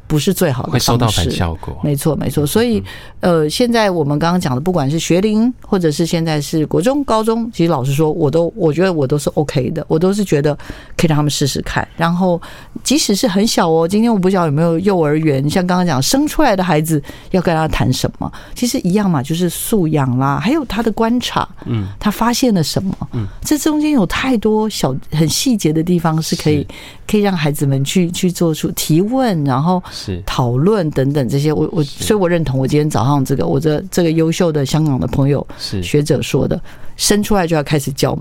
[0.07, 1.77] 不是最好的方式，会收到反效果。
[1.83, 2.45] 没错，没错。
[2.45, 2.83] 所以，
[3.19, 10.55] 呃，现在我们刚刚讲的，不管是学龄，或者是现在是国中、高中，其实老实说，我都我觉得我都是 OK 的，我都是觉得
[10.97, 11.87] 可以让他们试试看。
[11.97, 12.41] 然后，
[12.83, 26.65] 即使是很小哦，今天我不晓得有没有幼儿园，像刚刚讲生出来的孩子要跟他谈什么，其实一样嘛，就是素养啦，还有他的观察，嗯，他发现了什么，嗯，这中间有太多小很细节的地方是可以
[27.07, 31.53] 可以让孩子们去去做出提问，然后是讨论等等这些。
[31.53, 36.59] 我我所以我认同，我今天早上这个我这这个优秀的香港的朋友是学者说的，
[36.95, 38.17] 生出来就要开始教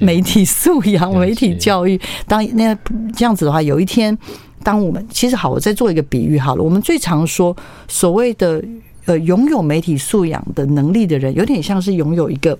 [0.00, 2.00] 媒体素养、媒体教育。
[2.26, 2.76] 当那
[3.14, 4.16] 这样子的话，有一天，
[4.62, 6.62] 当我们其实好，我再做一个比喻好了。
[6.62, 7.56] 我们最常说
[7.88, 8.62] 所谓的
[9.04, 12.58] 呃拥有媒体素养的能力的人，有点像是拥有一个。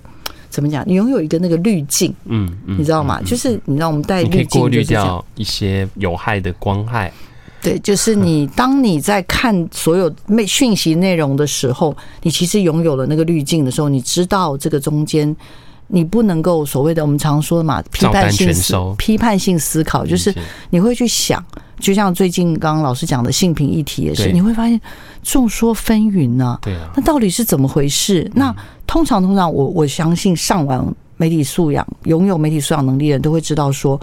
[0.55, 0.85] 怎么讲？
[0.87, 3.21] 你拥有一个那个滤镜，嗯，你知道吗？
[3.25, 7.11] 就是你知道我们带滤镜，过滤掉一些有害的光害。
[7.61, 15.35] 对，就是你当你在看所有内讯息内容的时候，你其实拥有了那个滤镜的时候，你知道这个中间。
[15.87, 20.33] 你不能够所谓的我们常说的嘛，批判性思批判性思考，就是
[20.69, 21.43] 你会去想，
[21.79, 24.79] 就像最近刚刚老师讲的性平议题也是，你会发现
[25.23, 26.57] 众说纷纭呢。
[26.61, 28.29] 对啊，那到底是怎么回事？
[28.33, 28.55] 那
[28.87, 30.85] 通常通常我我相信上完
[31.17, 33.99] 媒体素养、拥有媒体素养能力的人都会知道说。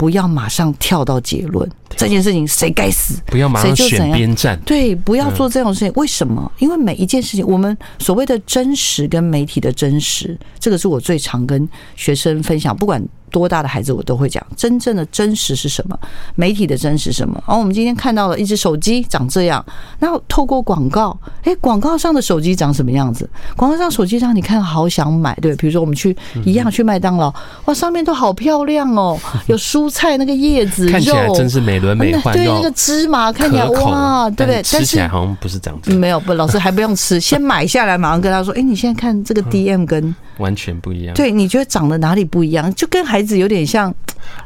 [0.00, 3.20] 不要马上跳到结论，这件事情谁该死？
[3.26, 4.58] 不要马上选边站。
[4.64, 5.92] 对，不要做这种事情。
[5.94, 6.50] 为什么？
[6.58, 13.06] 因为每一件事情，我们所谓的真实跟媒体的真实，这个是我最常跟学生分享，不管。
[13.30, 15.98] 多大的孩子我都会讲，真正的真实是什么？
[16.34, 17.34] 媒体的真实什么？
[17.46, 19.64] 然后我们今天看到了一只手机长这样，
[19.98, 23.28] 然后透过广告，哎，广告上的手机长什么样子？
[23.56, 27.32] 广告上手机上你看好想买，对，比如说我们去一样去麦当劳，
[27.64, 34.62] 哇，上面都好漂亮哦， 有蔬菜那个叶子，看起来真是美轮美奂，对，那个芝麻看起来哇，对不对？
[34.62, 40.14] 吃起来好像不是长这样，没有不，老师还不用吃， 先买下来，马上跟他说，哎，你现在看这个 DM 跟。
[40.38, 41.14] 完全不一样。
[41.14, 42.74] 对，你觉得长得哪里不一样？
[42.74, 43.94] 就跟孩子有点像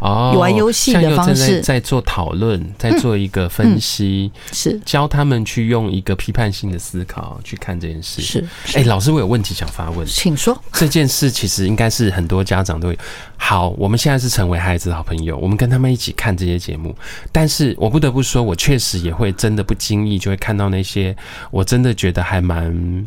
[0.01, 8.23] 哦，玩游戏的方式，在做讨论，在做一个分析，是教他们去用一个批判性的思考去看这件事。
[8.23, 10.59] 是，哎，老师，我有问题想发问，请说。
[10.73, 12.99] 这件事其实应该是很多家长都会。
[13.37, 16.95] 好，我们现在是成为孩子的好朋友，我们跟他们一起看这些节目。
[17.31, 21.15] 但是我不得不说，我确实也会真的不经意就会看到那些，
[21.51, 23.07] 我真的觉得还蛮。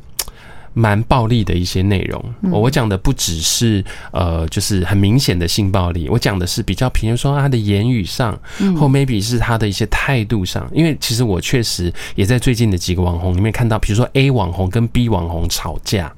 [0.78, 8.40] 蛮暴力的一些内容，我讲的不只是呃，就是很明显的性暴力，我讲的是比较，比如说他的言语上，
[8.80, 16.14] 或 maybe 是他的一些态度上，因为其实我确实也在最近的几个网红里面看到，比如说 A 网红跟 B 网红吵架。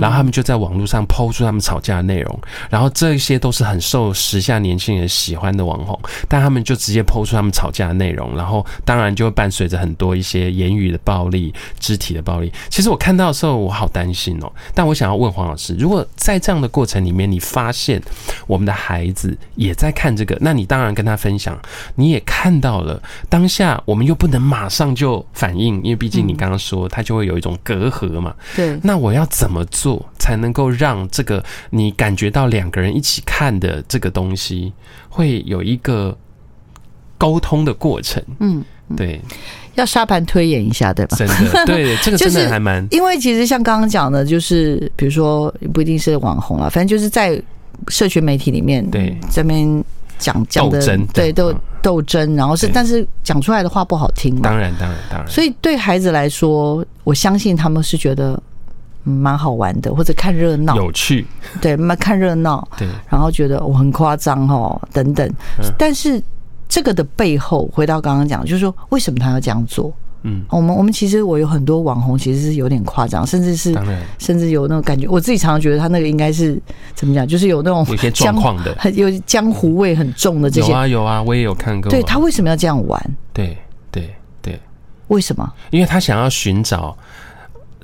[0.00, 12.52] 然后他们就在网络上 PO 出他们吵架的内容，然后这些都是很受时下年轻人喜欢的网红，但他们就直接 PO 出他们吵架的内容，然后当然就会伴随着很多一些言语的暴力、肢体的暴力。
[12.68, 14.52] 其实我看到的时候，我好担心哦。
[14.74, 18.02] 但我想要问黄老师，如果在这样的过程里面，你发现
[18.46, 21.58] 我们的孩子也在看这个，那你当然跟他分享，
[21.94, 28.34] 你也看到了当下，我们又不能马上就反应，因为毕竟你刚刚说他就会有一种隔阂嘛。
[28.54, 34.72] 对，那我要怎么做才能够让这个你感觉到两个人一起看的这个东西
[35.08, 36.16] 会有一个
[37.16, 38.22] 沟通的过程？
[38.40, 38.64] 嗯，
[38.96, 39.20] 对，
[39.74, 41.16] 要沙盘推演一下，对吧？
[41.16, 42.86] 真的，对，这个真的还蛮……
[42.90, 47.40] 因为其实像刚刚讲的，就是比如说不一定是网红了，反正就是在
[47.88, 49.84] 社群媒体里面，对这边
[50.18, 50.80] 讲讲的，
[51.12, 55.30] 对斗斗争，然后是，但是讲出来的话不好听嘛，当然，当然，当然。
[55.30, 58.40] 所以对孩子来说，我相信他们是觉得。
[59.04, 61.24] 蛮好玩的，或者看热闹，有趣，
[61.60, 65.30] 对，蛮看热闹，对，然后觉得我很夸张哦，等等。
[65.78, 66.20] 但是
[66.68, 69.92] 这个的背后，回到刚刚讲，就是说为什么他要这样做？
[70.26, 73.76] 嗯，我们我们其实我有很多网红，其实是有点夸张，甚至是，
[74.18, 75.06] 甚至有那种感觉。
[75.06, 76.58] 我自己常常觉得他那个应该是
[76.94, 80.72] 怎么讲，就是有那种有些状况的， 很有江湖味很重的这些。
[80.72, 81.90] 有啊有啊，我也有看过。
[81.90, 83.16] 对，他为什么要这样玩？
[83.34, 83.54] 对
[83.90, 84.58] 对对，
[85.08, 85.46] 为什么？
[85.70, 86.96] 因为他想要寻找。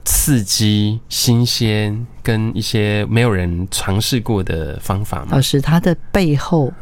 [0.05, 5.29] 刺激、新鲜，跟一些没有人尝试过的方法嘛。
[5.33, 6.73] 老师，他的背后，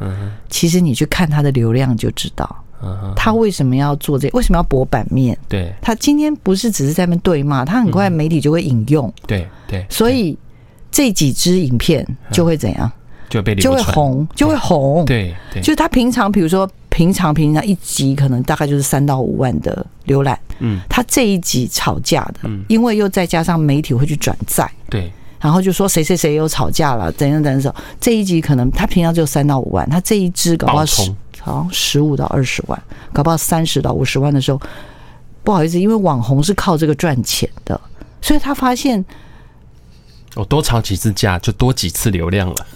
[0.49, 2.65] 其实你去看他的流量就知道，
[3.17, 5.37] 他为什么要做这，为什么要博版面？
[5.49, 9.13] 对，他今天不是只是在那边对骂，他很快媒体就会引用。
[9.27, 10.37] 对对，所以
[10.91, 12.91] 这几支影片就会怎样？
[13.29, 15.05] 就被就会红，就会红。
[15.05, 16.69] 对对，就是他平常，比如说。
[16.99, 25.09] 平常平常一集可能大概就是三到五万的浏览，嗯，他这一集吵架的，嗯，因为又再加上媒体会去转载，对，
[25.39, 32.83] 然后就说谁谁谁又吵架了，怎样怎样，这一集可能他平常就三到五万，他这一支搞不好十，好像十五到二十万，
[33.13, 34.61] 搞不好三十到五十万的时候，
[35.45, 37.81] 不好意思，因为网红是靠这个赚钱的，
[38.21, 39.05] 所以他发现，
[40.35, 42.67] 我多吵几次架就多几次流量了。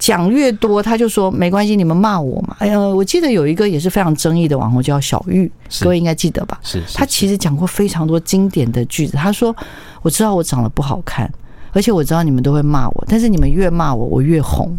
[0.00, 2.56] 讲越多，他就说没关系，你们骂我嘛。
[2.58, 5.48] 哎呀，我记得有一个也是非常争议的网红叫小玉，
[5.82, 6.58] 各位应该记得吧？
[6.62, 9.16] 是，他其实讲过非常多经典的句子。
[9.16, 9.54] 他说
[10.02, 11.30] ：“我知道我长得不好看，
[11.72, 14.74] 而且我知道你们都会骂我，但是你们越骂我，我越红。”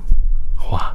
[0.74, 0.92] 哇，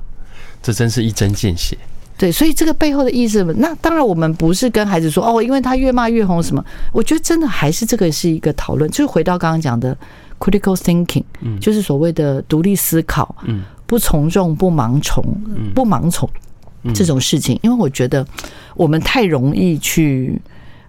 [0.61, 1.79] 这真是一针见血。
[2.19, 6.65] 对，所以这个背后的意思，那当然我们不是跟孩子说哦，因为他越骂越红什么。
[6.91, 9.95] 我觉得真的还是这个是一个讨论，就是回到刚刚讲的
[10.41, 15.25] critical thinking，嗯，就是所谓的独立思考，嗯，不从众、不盲从、
[15.75, 16.29] 不盲从
[16.95, 18.27] 这种事情，因为我觉得
[18.75, 20.41] 我们太容易去，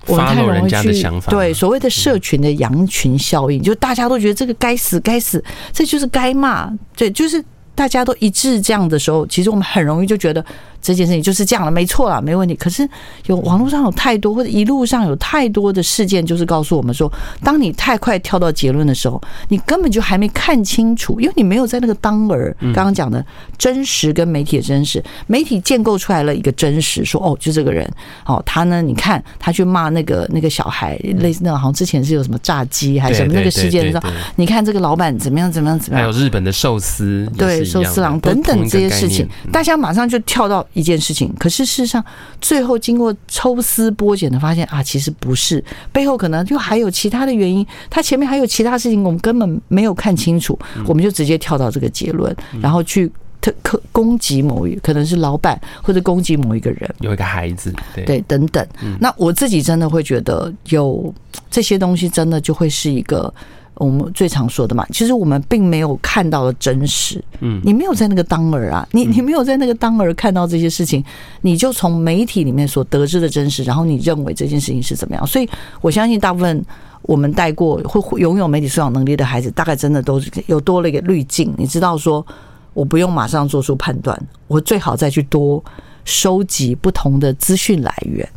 [0.05, 7.43] 我们太容易去对所谓的社群的羊群效应，就大家都觉得这个该死该死，这就是该骂，对，就是
[7.73, 10.43] 大家都一致这样的时候，其实我们很容易就觉得。
[10.87, 12.55] 这件事情就是这样了，没错了，没问题。
[12.55, 12.87] 可是
[13.25, 17.11] 有网络上有太多，或者一路上有太多的事件，就是告诉我们说，
[17.43, 22.55] 当你太快跳到结论的时候，你根本就还没看清楚，因为你没有在那个当儿。
[22.73, 23.23] 刚刚讲的
[23.57, 27.85] 真实跟媒体的真实，媒体建构出来了一个真实，说哦，就这个人，
[28.25, 40.65] 哦，他呢，你看他去骂那个那个小孩，类似那个好像之前是有什么炸鸡还是什么那个事件的时候，你看这个老板怎么样怎么样怎么样，还有日本的寿司，对寿司郎等等这些事情，大家马上就跳到。
[40.77, 42.03] 一件事情，可是事实上，
[42.39, 53.11] 最后经过抽丝剥茧的发现啊，其实不是，背后可能就还有其他的原因，他前面还有其他事情，我们根本没有看清楚，我们就直接跳到这个结论，然后去
[53.41, 58.63] 特可攻击某一可能是老板，或者攻击某一个人，有一个孩子，对，对等等。
[58.99, 61.11] 那我自己真的会觉得，有
[61.49, 63.33] 这些东西，真的就会是一个。
[63.77, 67.23] 我们最常说的嘛，其实我们并没有看到的真实。
[67.41, 71.03] 嗯，你没有在那个当儿啊，你你没有在那个当儿看到这些事情，
[71.41, 75.25] 你就从媒体里面所得知的真实，然后你认为这件事情是怎么样？
[75.27, 75.47] 所以
[75.81, 76.65] 我相信大部分
[77.03, 81.53] 我们带过会拥有媒体素养能力的孩子，大概真的都有多了一个滤镜。
[81.57, 82.25] 你知道，说
[82.73, 85.63] 我不用马上做出判断，我最好再去多
[86.03, 88.27] 收集不同的资讯来源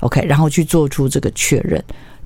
[0.00, 1.82] ，OK，然后去做出这个确认。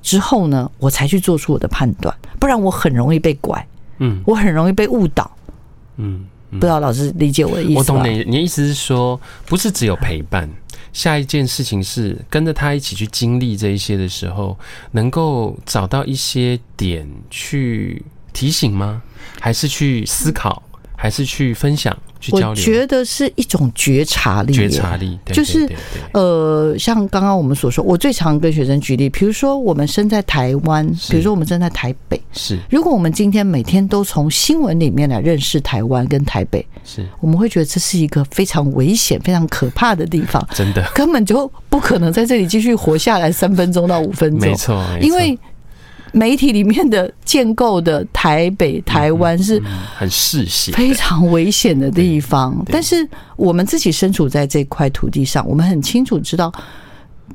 [0.07, 3.67] 之后呢，我才去做出我的判断，不然我很容易被拐，
[3.99, 5.29] 嗯，我很容易被误导，
[5.97, 7.79] 嗯，不知道老师理解我的意思吗？
[7.79, 10.49] 我懂你，你的意思是说，不是只有陪伴，
[10.93, 14.57] 下一件事情是跟着他一起去经历这一些的时候，
[14.93, 18.01] 能够找到一些点去
[18.33, 19.03] 提醒吗？
[19.41, 20.63] 还是去思考？
[20.97, 21.95] 还是去分享？
[22.33, 25.69] 我觉得是一种觉察力，觉察力就是
[26.13, 32.59] 呃，像刚刚我们所说，我最常跟学生举例，比如说我们身在台湾，比如说我们身在台北，是。
[32.71, 37.07] 如果我们今天每天都从新闻里面来认识台湾跟台北，是。
[37.21, 40.83] 我们会觉得这是一个非常危险、非常可怕的地方， 真的。
[40.95, 45.39] 根本就不可能在这里继续活下来三分钟到五分钟，没错，因为。
[46.17, 49.63] 媒体里面的建构的台北、台湾是
[49.95, 52.65] 很嗜血、非常危险的地方。
[52.71, 53.07] 但是
[53.37, 56.51] 我们自己身处在这块土地上，我们很清楚知道。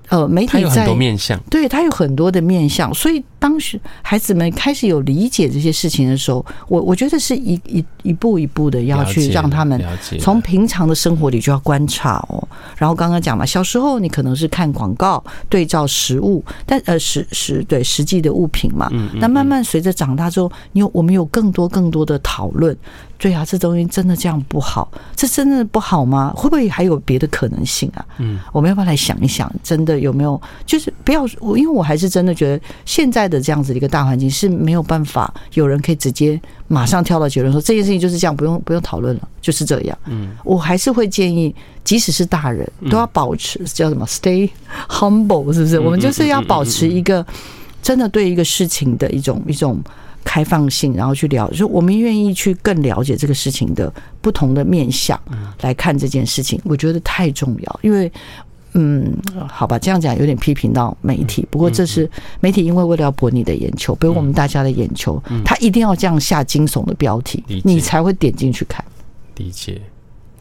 [0.09, 9.81] 呃，媒体在，很多面向，对，他有很多的面向，所以当时孩子们开始有理解这些事情的时候，我我觉得是一一一步一步的要去让他们
[10.19, 12.45] 从平常的生活里就要观察哦。
[12.77, 22.75] 然后刚刚讲嘛，小时候你可能是看广告对照实物，但呃实实对实际的物品嘛，那慢慢随着长大之后，你有我们有更多更多的讨论。
[23.21, 24.91] 对啊，这东西真的这样不好？
[25.15, 26.33] 这真的不好吗？
[26.35, 28.03] 会不会还有别的可能性啊？
[28.17, 30.41] 嗯，我们要不要来想一想，真的有没有？
[30.65, 39.95] 就是不要我，因为我还是真的觉得现在的这样子的一个大环境是没有办法有人可以直接马上跳到结论说这件事情就是这样，不用不用讨论了，就是这样。
[40.07, 41.53] 嗯，我还是会建议，
[41.83, 44.49] 即使是大人都要保持叫什么 “stay
[44.89, 45.79] humble”，是不是？
[45.79, 47.23] 我们就是要保持一个
[47.83, 49.79] 真的对一个事情的一种一种。
[50.23, 53.91] 开放性，然后去了解，就我们愿意去更了解这个事情的
[54.21, 55.19] 不同的面向
[55.61, 57.79] 来看这件事情，我觉得太重要。
[57.81, 58.11] 因为，
[58.73, 59.11] 嗯，
[59.49, 62.09] 好吧，这样讲有点批评到媒体，不过这是
[62.39, 68.83] 媒体，因为为了要博你的眼球，博我们大家的眼球，他一定要这样下惊悚的标题，你才会点进去看。
[69.35, 69.81] 理解，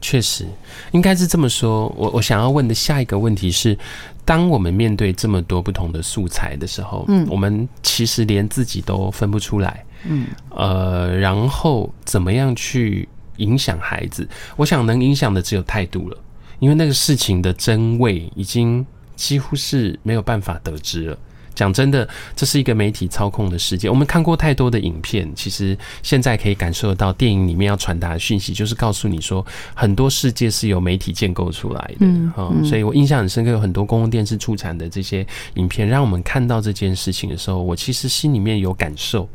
[0.00, 0.46] 确实
[0.92, 1.88] 应该是这么说。
[1.96, 3.76] 我我想要问的下一个问题是。
[4.22, 14.28] 当我们面对这么多不同的素材的时候，嗯，我们其实连自己都分不出来，嗯，呃，然后怎么样去影响孩子？
[14.54, 16.16] 我想能影响的只有态度了，
[16.60, 18.86] 因为那个事情的真伪已经
[19.16, 21.18] 几乎是没有办法得知了。
[21.60, 23.90] 讲真的，这是一个媒体操控的世界。
[23.90, 29.44] 我们看过太多的影片，其实现在可以感受得到，电影里面要传达的讯息，就是告诉你说，
[29.74, 31.96] 很多世界是由媒体建构出来的。
[32.06, 39.28] 嗯，嗯，所以我印象很深刻，有很多公共电视出产的这些影片，让我们看到这件事情的时候，我其实心里面有感受。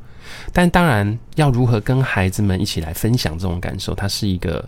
[0.58, 4.64] 但当然，要如何跟孩子们一起来分享这种感受，它是一个，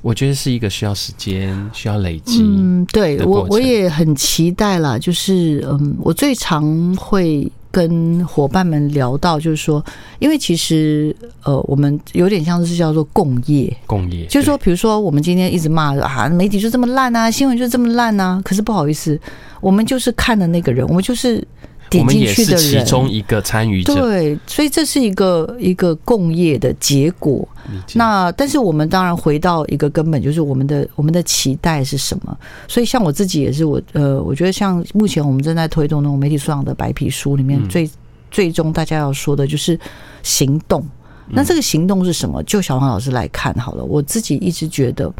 [0.00, 2.40] 我觉得是一个需要时间、需要累积。
[2.42, 4.98] 嗯，对，我我也很期待啦。
[4.98, 9.84] 就是嗯，我最常会跟伙伴们聊到，就是说，
[10.20, 19.20] 因为其实呃，我们有点像是叫做共业，共业，就是说，比如说我们今天一直骂啊，媒体就这么烂啊，新闻就这么烂啊，可是不好意思，
[19.60, 21.46] 我们就是看的那个人，我们就是。
[21.90, 27.46] 点进去的人，其中一个参与者，对，所以这是一个一个共业的结果。
[27.94, 32.36] 那但是我们当然回到一个根本，就是我们的我们的期待是什么？
[32.68, 37.94] 所以像我自己也是，我呃，我觉得像目前我们正在推动那种媒体素养的白皮书里面最，最
[38.30, 39.78] 最终大家要说的就是
[40.22, 40.84] 行动。
[41.26, 42.42] 那这个行动是什么？
[42.42, 43.84] 就小黄老师来看好了。
[43.84, 45.10] 我自己一直觉得，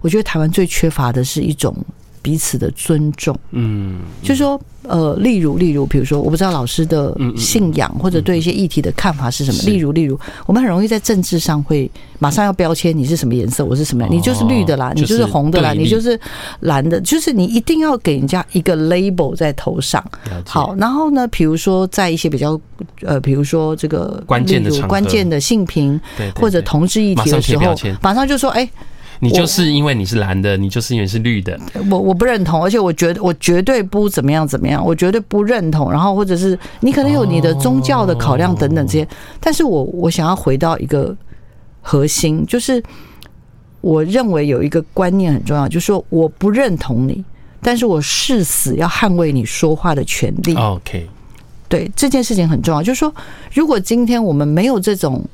[0.00, 1.74] 我觉得台湾最缺乏的是一种。
[2.28, 9.62] 彼此的尊重，嗯，就是说，呃，例如，例如，比如说，我不知道老师的信仰或者对一些议题的看法是什么。
[9.62, 16.20] 例如，例如，我们很容易在政治上会马上要标签你是什么颜色，我是什么样，你就是绿的啦，你就是红的啦，你就是
[16.60, 20.04] 蓝的，就是你一定要给人家一个 label 在头上。
[20.44, 22.60] 好，然后呢，比如说在一些比较
[23.00, 25.98] 呃，比如说这个关键的关键的性平
[26.36, 28.68] 或者同志议题的时候，马上就说，哎。
[29.20, 31.58] 你就是因为你是蓝的，你就是因为是绿的。
[31.90, 35.90] 我我不认同，而且我觉得我绝对不怎么样怎么样，我绝对不认同。
[35.90, 39.08] 然后或者是你可能有你的宗教的考量等等这些，
[39.40, 41.16] 但是我我想要回到一个
[41.80, 42.82] 核心，就是
[43.80, 47.24] 我认为有一个观念很重要，就是说我不认同你，
[47.60, 50.54] 但是我誓死要捍卫你说话的权利。
[50.54, 51.08] OK，
[51.68, 53.12] 对，这件事情很重要，就是说
[53.52, 55.24] 如果今天我们没有这种。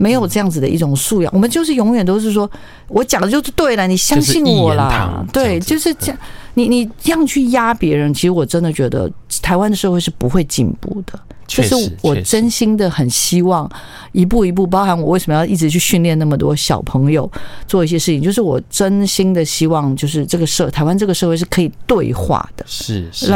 [0.00, 2.50] 没有这样子的一种素养，我们就是永远都是说，
[2.88, 5.22] 我讲的就是对了，你相信我啦。
[5.30, 6.18] 对，就是这样。
[6.54, 9.10] 你你这样去压别人，其实我真的觉得
[9.42, 11.20] 台湾的社会是不会进步的。
[11.50, 13.68] 就是我真心的很希望
[14.12, 17.30] 一步一步，包含我为什么要一直去训练那么多小朋友
[17.66, 22.64] 做一些事情，就是我真心的希望，就是这个社台湾这个社会是可以对话的。
[22.68, 23.32] 是是，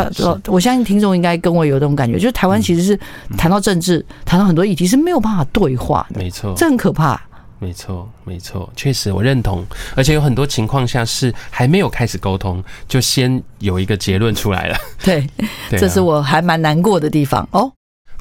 [0.46, 2.98] 我相信听众应该跟我有这种感觉，就是台湾其实是
[3.36, 6.20] 谈到政治，谈到很多议题是没有办法对话的。
[6.20, 7.20] 没错，这很可怕。
[7.60, 14.76] 没错，没错，确实我认同，而且有很多情况下是还没有开始沟通，就先有一个结论出来了。
[15.02, 15.26] 对，
[15.70, 17.72] 这是我还蛮难过的地方哦。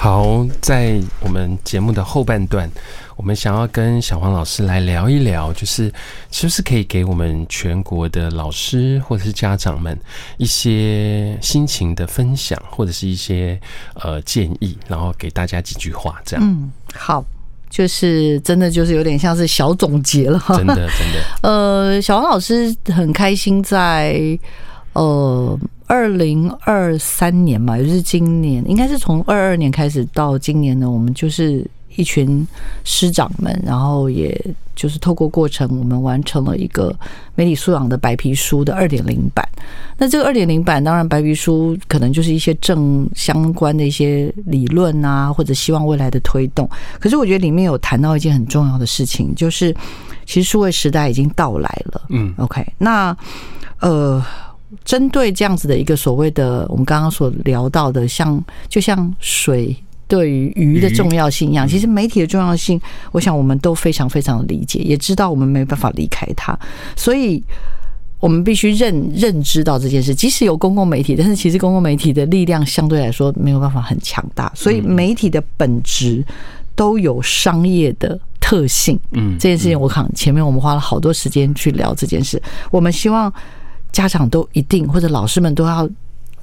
[0.03, 2.69] 好，在我们节目的后半段，
[3.15, 5.89] 我们想要跟小黄老师来聊一聊，就是
[6.29, 9.97] 是不是可以给我们全国的老师或者是家长们
[10.35, 13.57] 一些心情的分享，或者是一些
[13.93, 16.45] 呃建议，然后给大家几句话，这样。
[16.45, 17.23] 嗯，好，
[17.69, 21.23] 就是真的就是有点像是小总结了，真的真的。
[21.43, 24.37] 呃，小黄老师很开心在
[24.91, 25.57] 呃。
[25.85, 31.65] 二零二三年嘛，也就是今年，应该是从二二年开始到今年呢，我们就是
[31.95, 32.47] 一群
[32.83, 34.39] 师长们，然后也
[34.75, 36.95] 就是透过过程，我们完成了一个
[37.35, 39.47] 媒体素养的白皮书的二点零版。
[39.97, 46.67] 那这个二点零版，当然白皮书可能就是一些正相关的一些理论啊，或者希望未来的推动。
[46.99, 49.75] 可是我觉得里面有谈到一件很重要的事情，就是
[50.25, 52.01] 其实数位时代已经到来了。
[52.09, 53.15] 嗯，OK，那
[53.79, 54.23] 呃。
[54.83, 59.75] 针对这样子的一个所谓的我们刚刚所聊到的，像就像水
[60.07, 62.79] 对于鱼的重要性一样，其实媒体的重要性，
[63.11, 66.57] 我想我们都非常非常的理解，也知道我们没办法离开它，
[66.95, 67.41] 所以
[68.19, 70.13] 我们必须认认知到这件事。
[70.13, 76.23] 即使有公共媒体，但是其实公共媒体的力量相对来说没有办法很强大，所以媒体的本质
[76.75, 78.99] 都有商业的特性。
[79.13, 83.33] 嗯，这件事情我看前面我们花了好多时间去聊这件事，我们希望。
[83.93, 85.89] 家长都一定或者老师们都要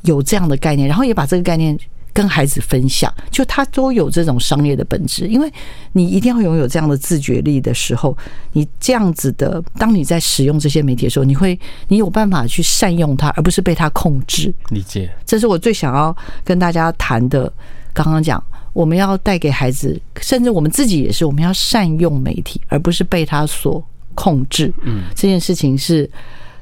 [0.03, 1.79] 有这样的概念，然后也把这个概念
[2.13, 5.27] 跟孩子分享，就他都有这种商业的本质。
[5.27, 5.53] 因为
[5.93, 8.17] 你一定要拥有这样的自觉力的时候，
[8.53, 14.55] 你这样子的，当你在使用这些媒体的时候，你会你有办法去善用它，而不是被它控制。
[14.71, 17.53] 理解，这是我最想要跟大家谈的。
[17.93, 18.43] 刚刚讲，
[18.73, 23.85] 我们要带给孩子，甚至我们自己也是，我们要善用媒体，而不是被它所
[24.15, 24.73] 控制。
[24.83, 26.09] 嗯，这件事情是。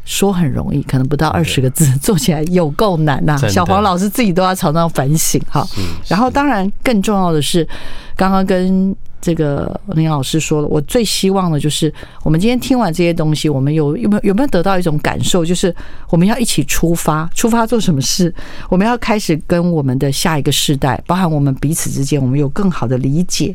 [0.09, 3.47] 说很容易，可能不到二十个字，做起来有够难呐、啊。
[3.47, 5.63] 小黄老师自己都要常常反省哈。
[6.09, 7.69] 然后，当然更重要的是，
[8.17, 11.93] 刚刚跟这个林老师说了，我最希望的就是，
[12.23, 15.75] 我们今天听完这些东西，我们有有没有有没有得到一种感受，就是
[16.09, 18.35] 我们要一起出发，出发做什么事？
[18.71, 23.55] 我们要开始跟我们的下一个世代，包含我们彼此之间，我们有更好的理解。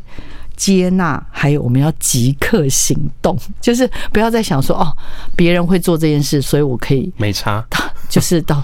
[0.56, 4.86] 接纳，还有我们要即刻行动， 就是不要再想说哦，
[5.36, 7.64] 别人会做这件事，所以我可以没差。
[8.08, 8.62] 就是到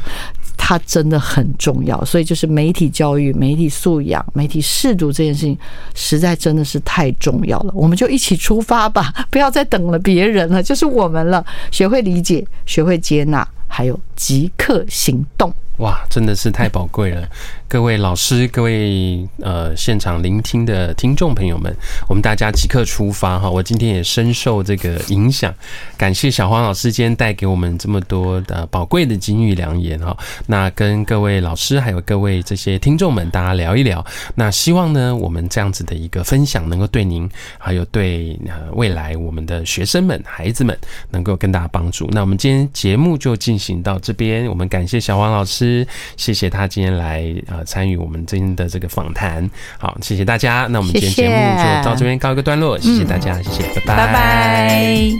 [0.56, 5.58] 它真的很重要，所以就是媒体教育、媒体素养、媒体识读这件事情，
[5.94, 7.72] 实在真的是太重要了。
[7.74, 11.44] 我们就一起出发吧， 不要再等了别人了，就是我们了。
[11.70, 15.52] 学会理解，学会接纳，还有即刻行动。
[15.80, 17.26] 哇，真的是太宝贵了！
[17.66, 21.74] 各位老师，各位呃现场聆听的听众朋友们，
[22.06, 23.48] 我们大家即刻出发哈！
[23.48, 25.54] 我今天也深受这个影响，
[25.96, 30.14] 感谢小黄老师今天带给我们这么多的宝贵的金玉良言哈。
[30.46, 34.04] 那跟各位老师还有各位这些听众们，大家聊一聊。
[34.34, 37.26] 那希望呢，我们这样子的一个分享，能够对您
[37.56, 40.76] 还有对呃未来我们的学生们、孩子们，
[41.08, 42.06] 能够更大帮助。
[42.10, 45.69] 那我们今天节目就进行到这边，我们感谢小黄老师。
[46.16, 49.48] 谢谢他今天来呃参与我们今天的这个访谈，
[49.78, 50.66] 好，谢谢大家。
[50.70, 55.10] 那我们今天节目就到这边告一个段落，谢谢，大家，谢谢，拜拜。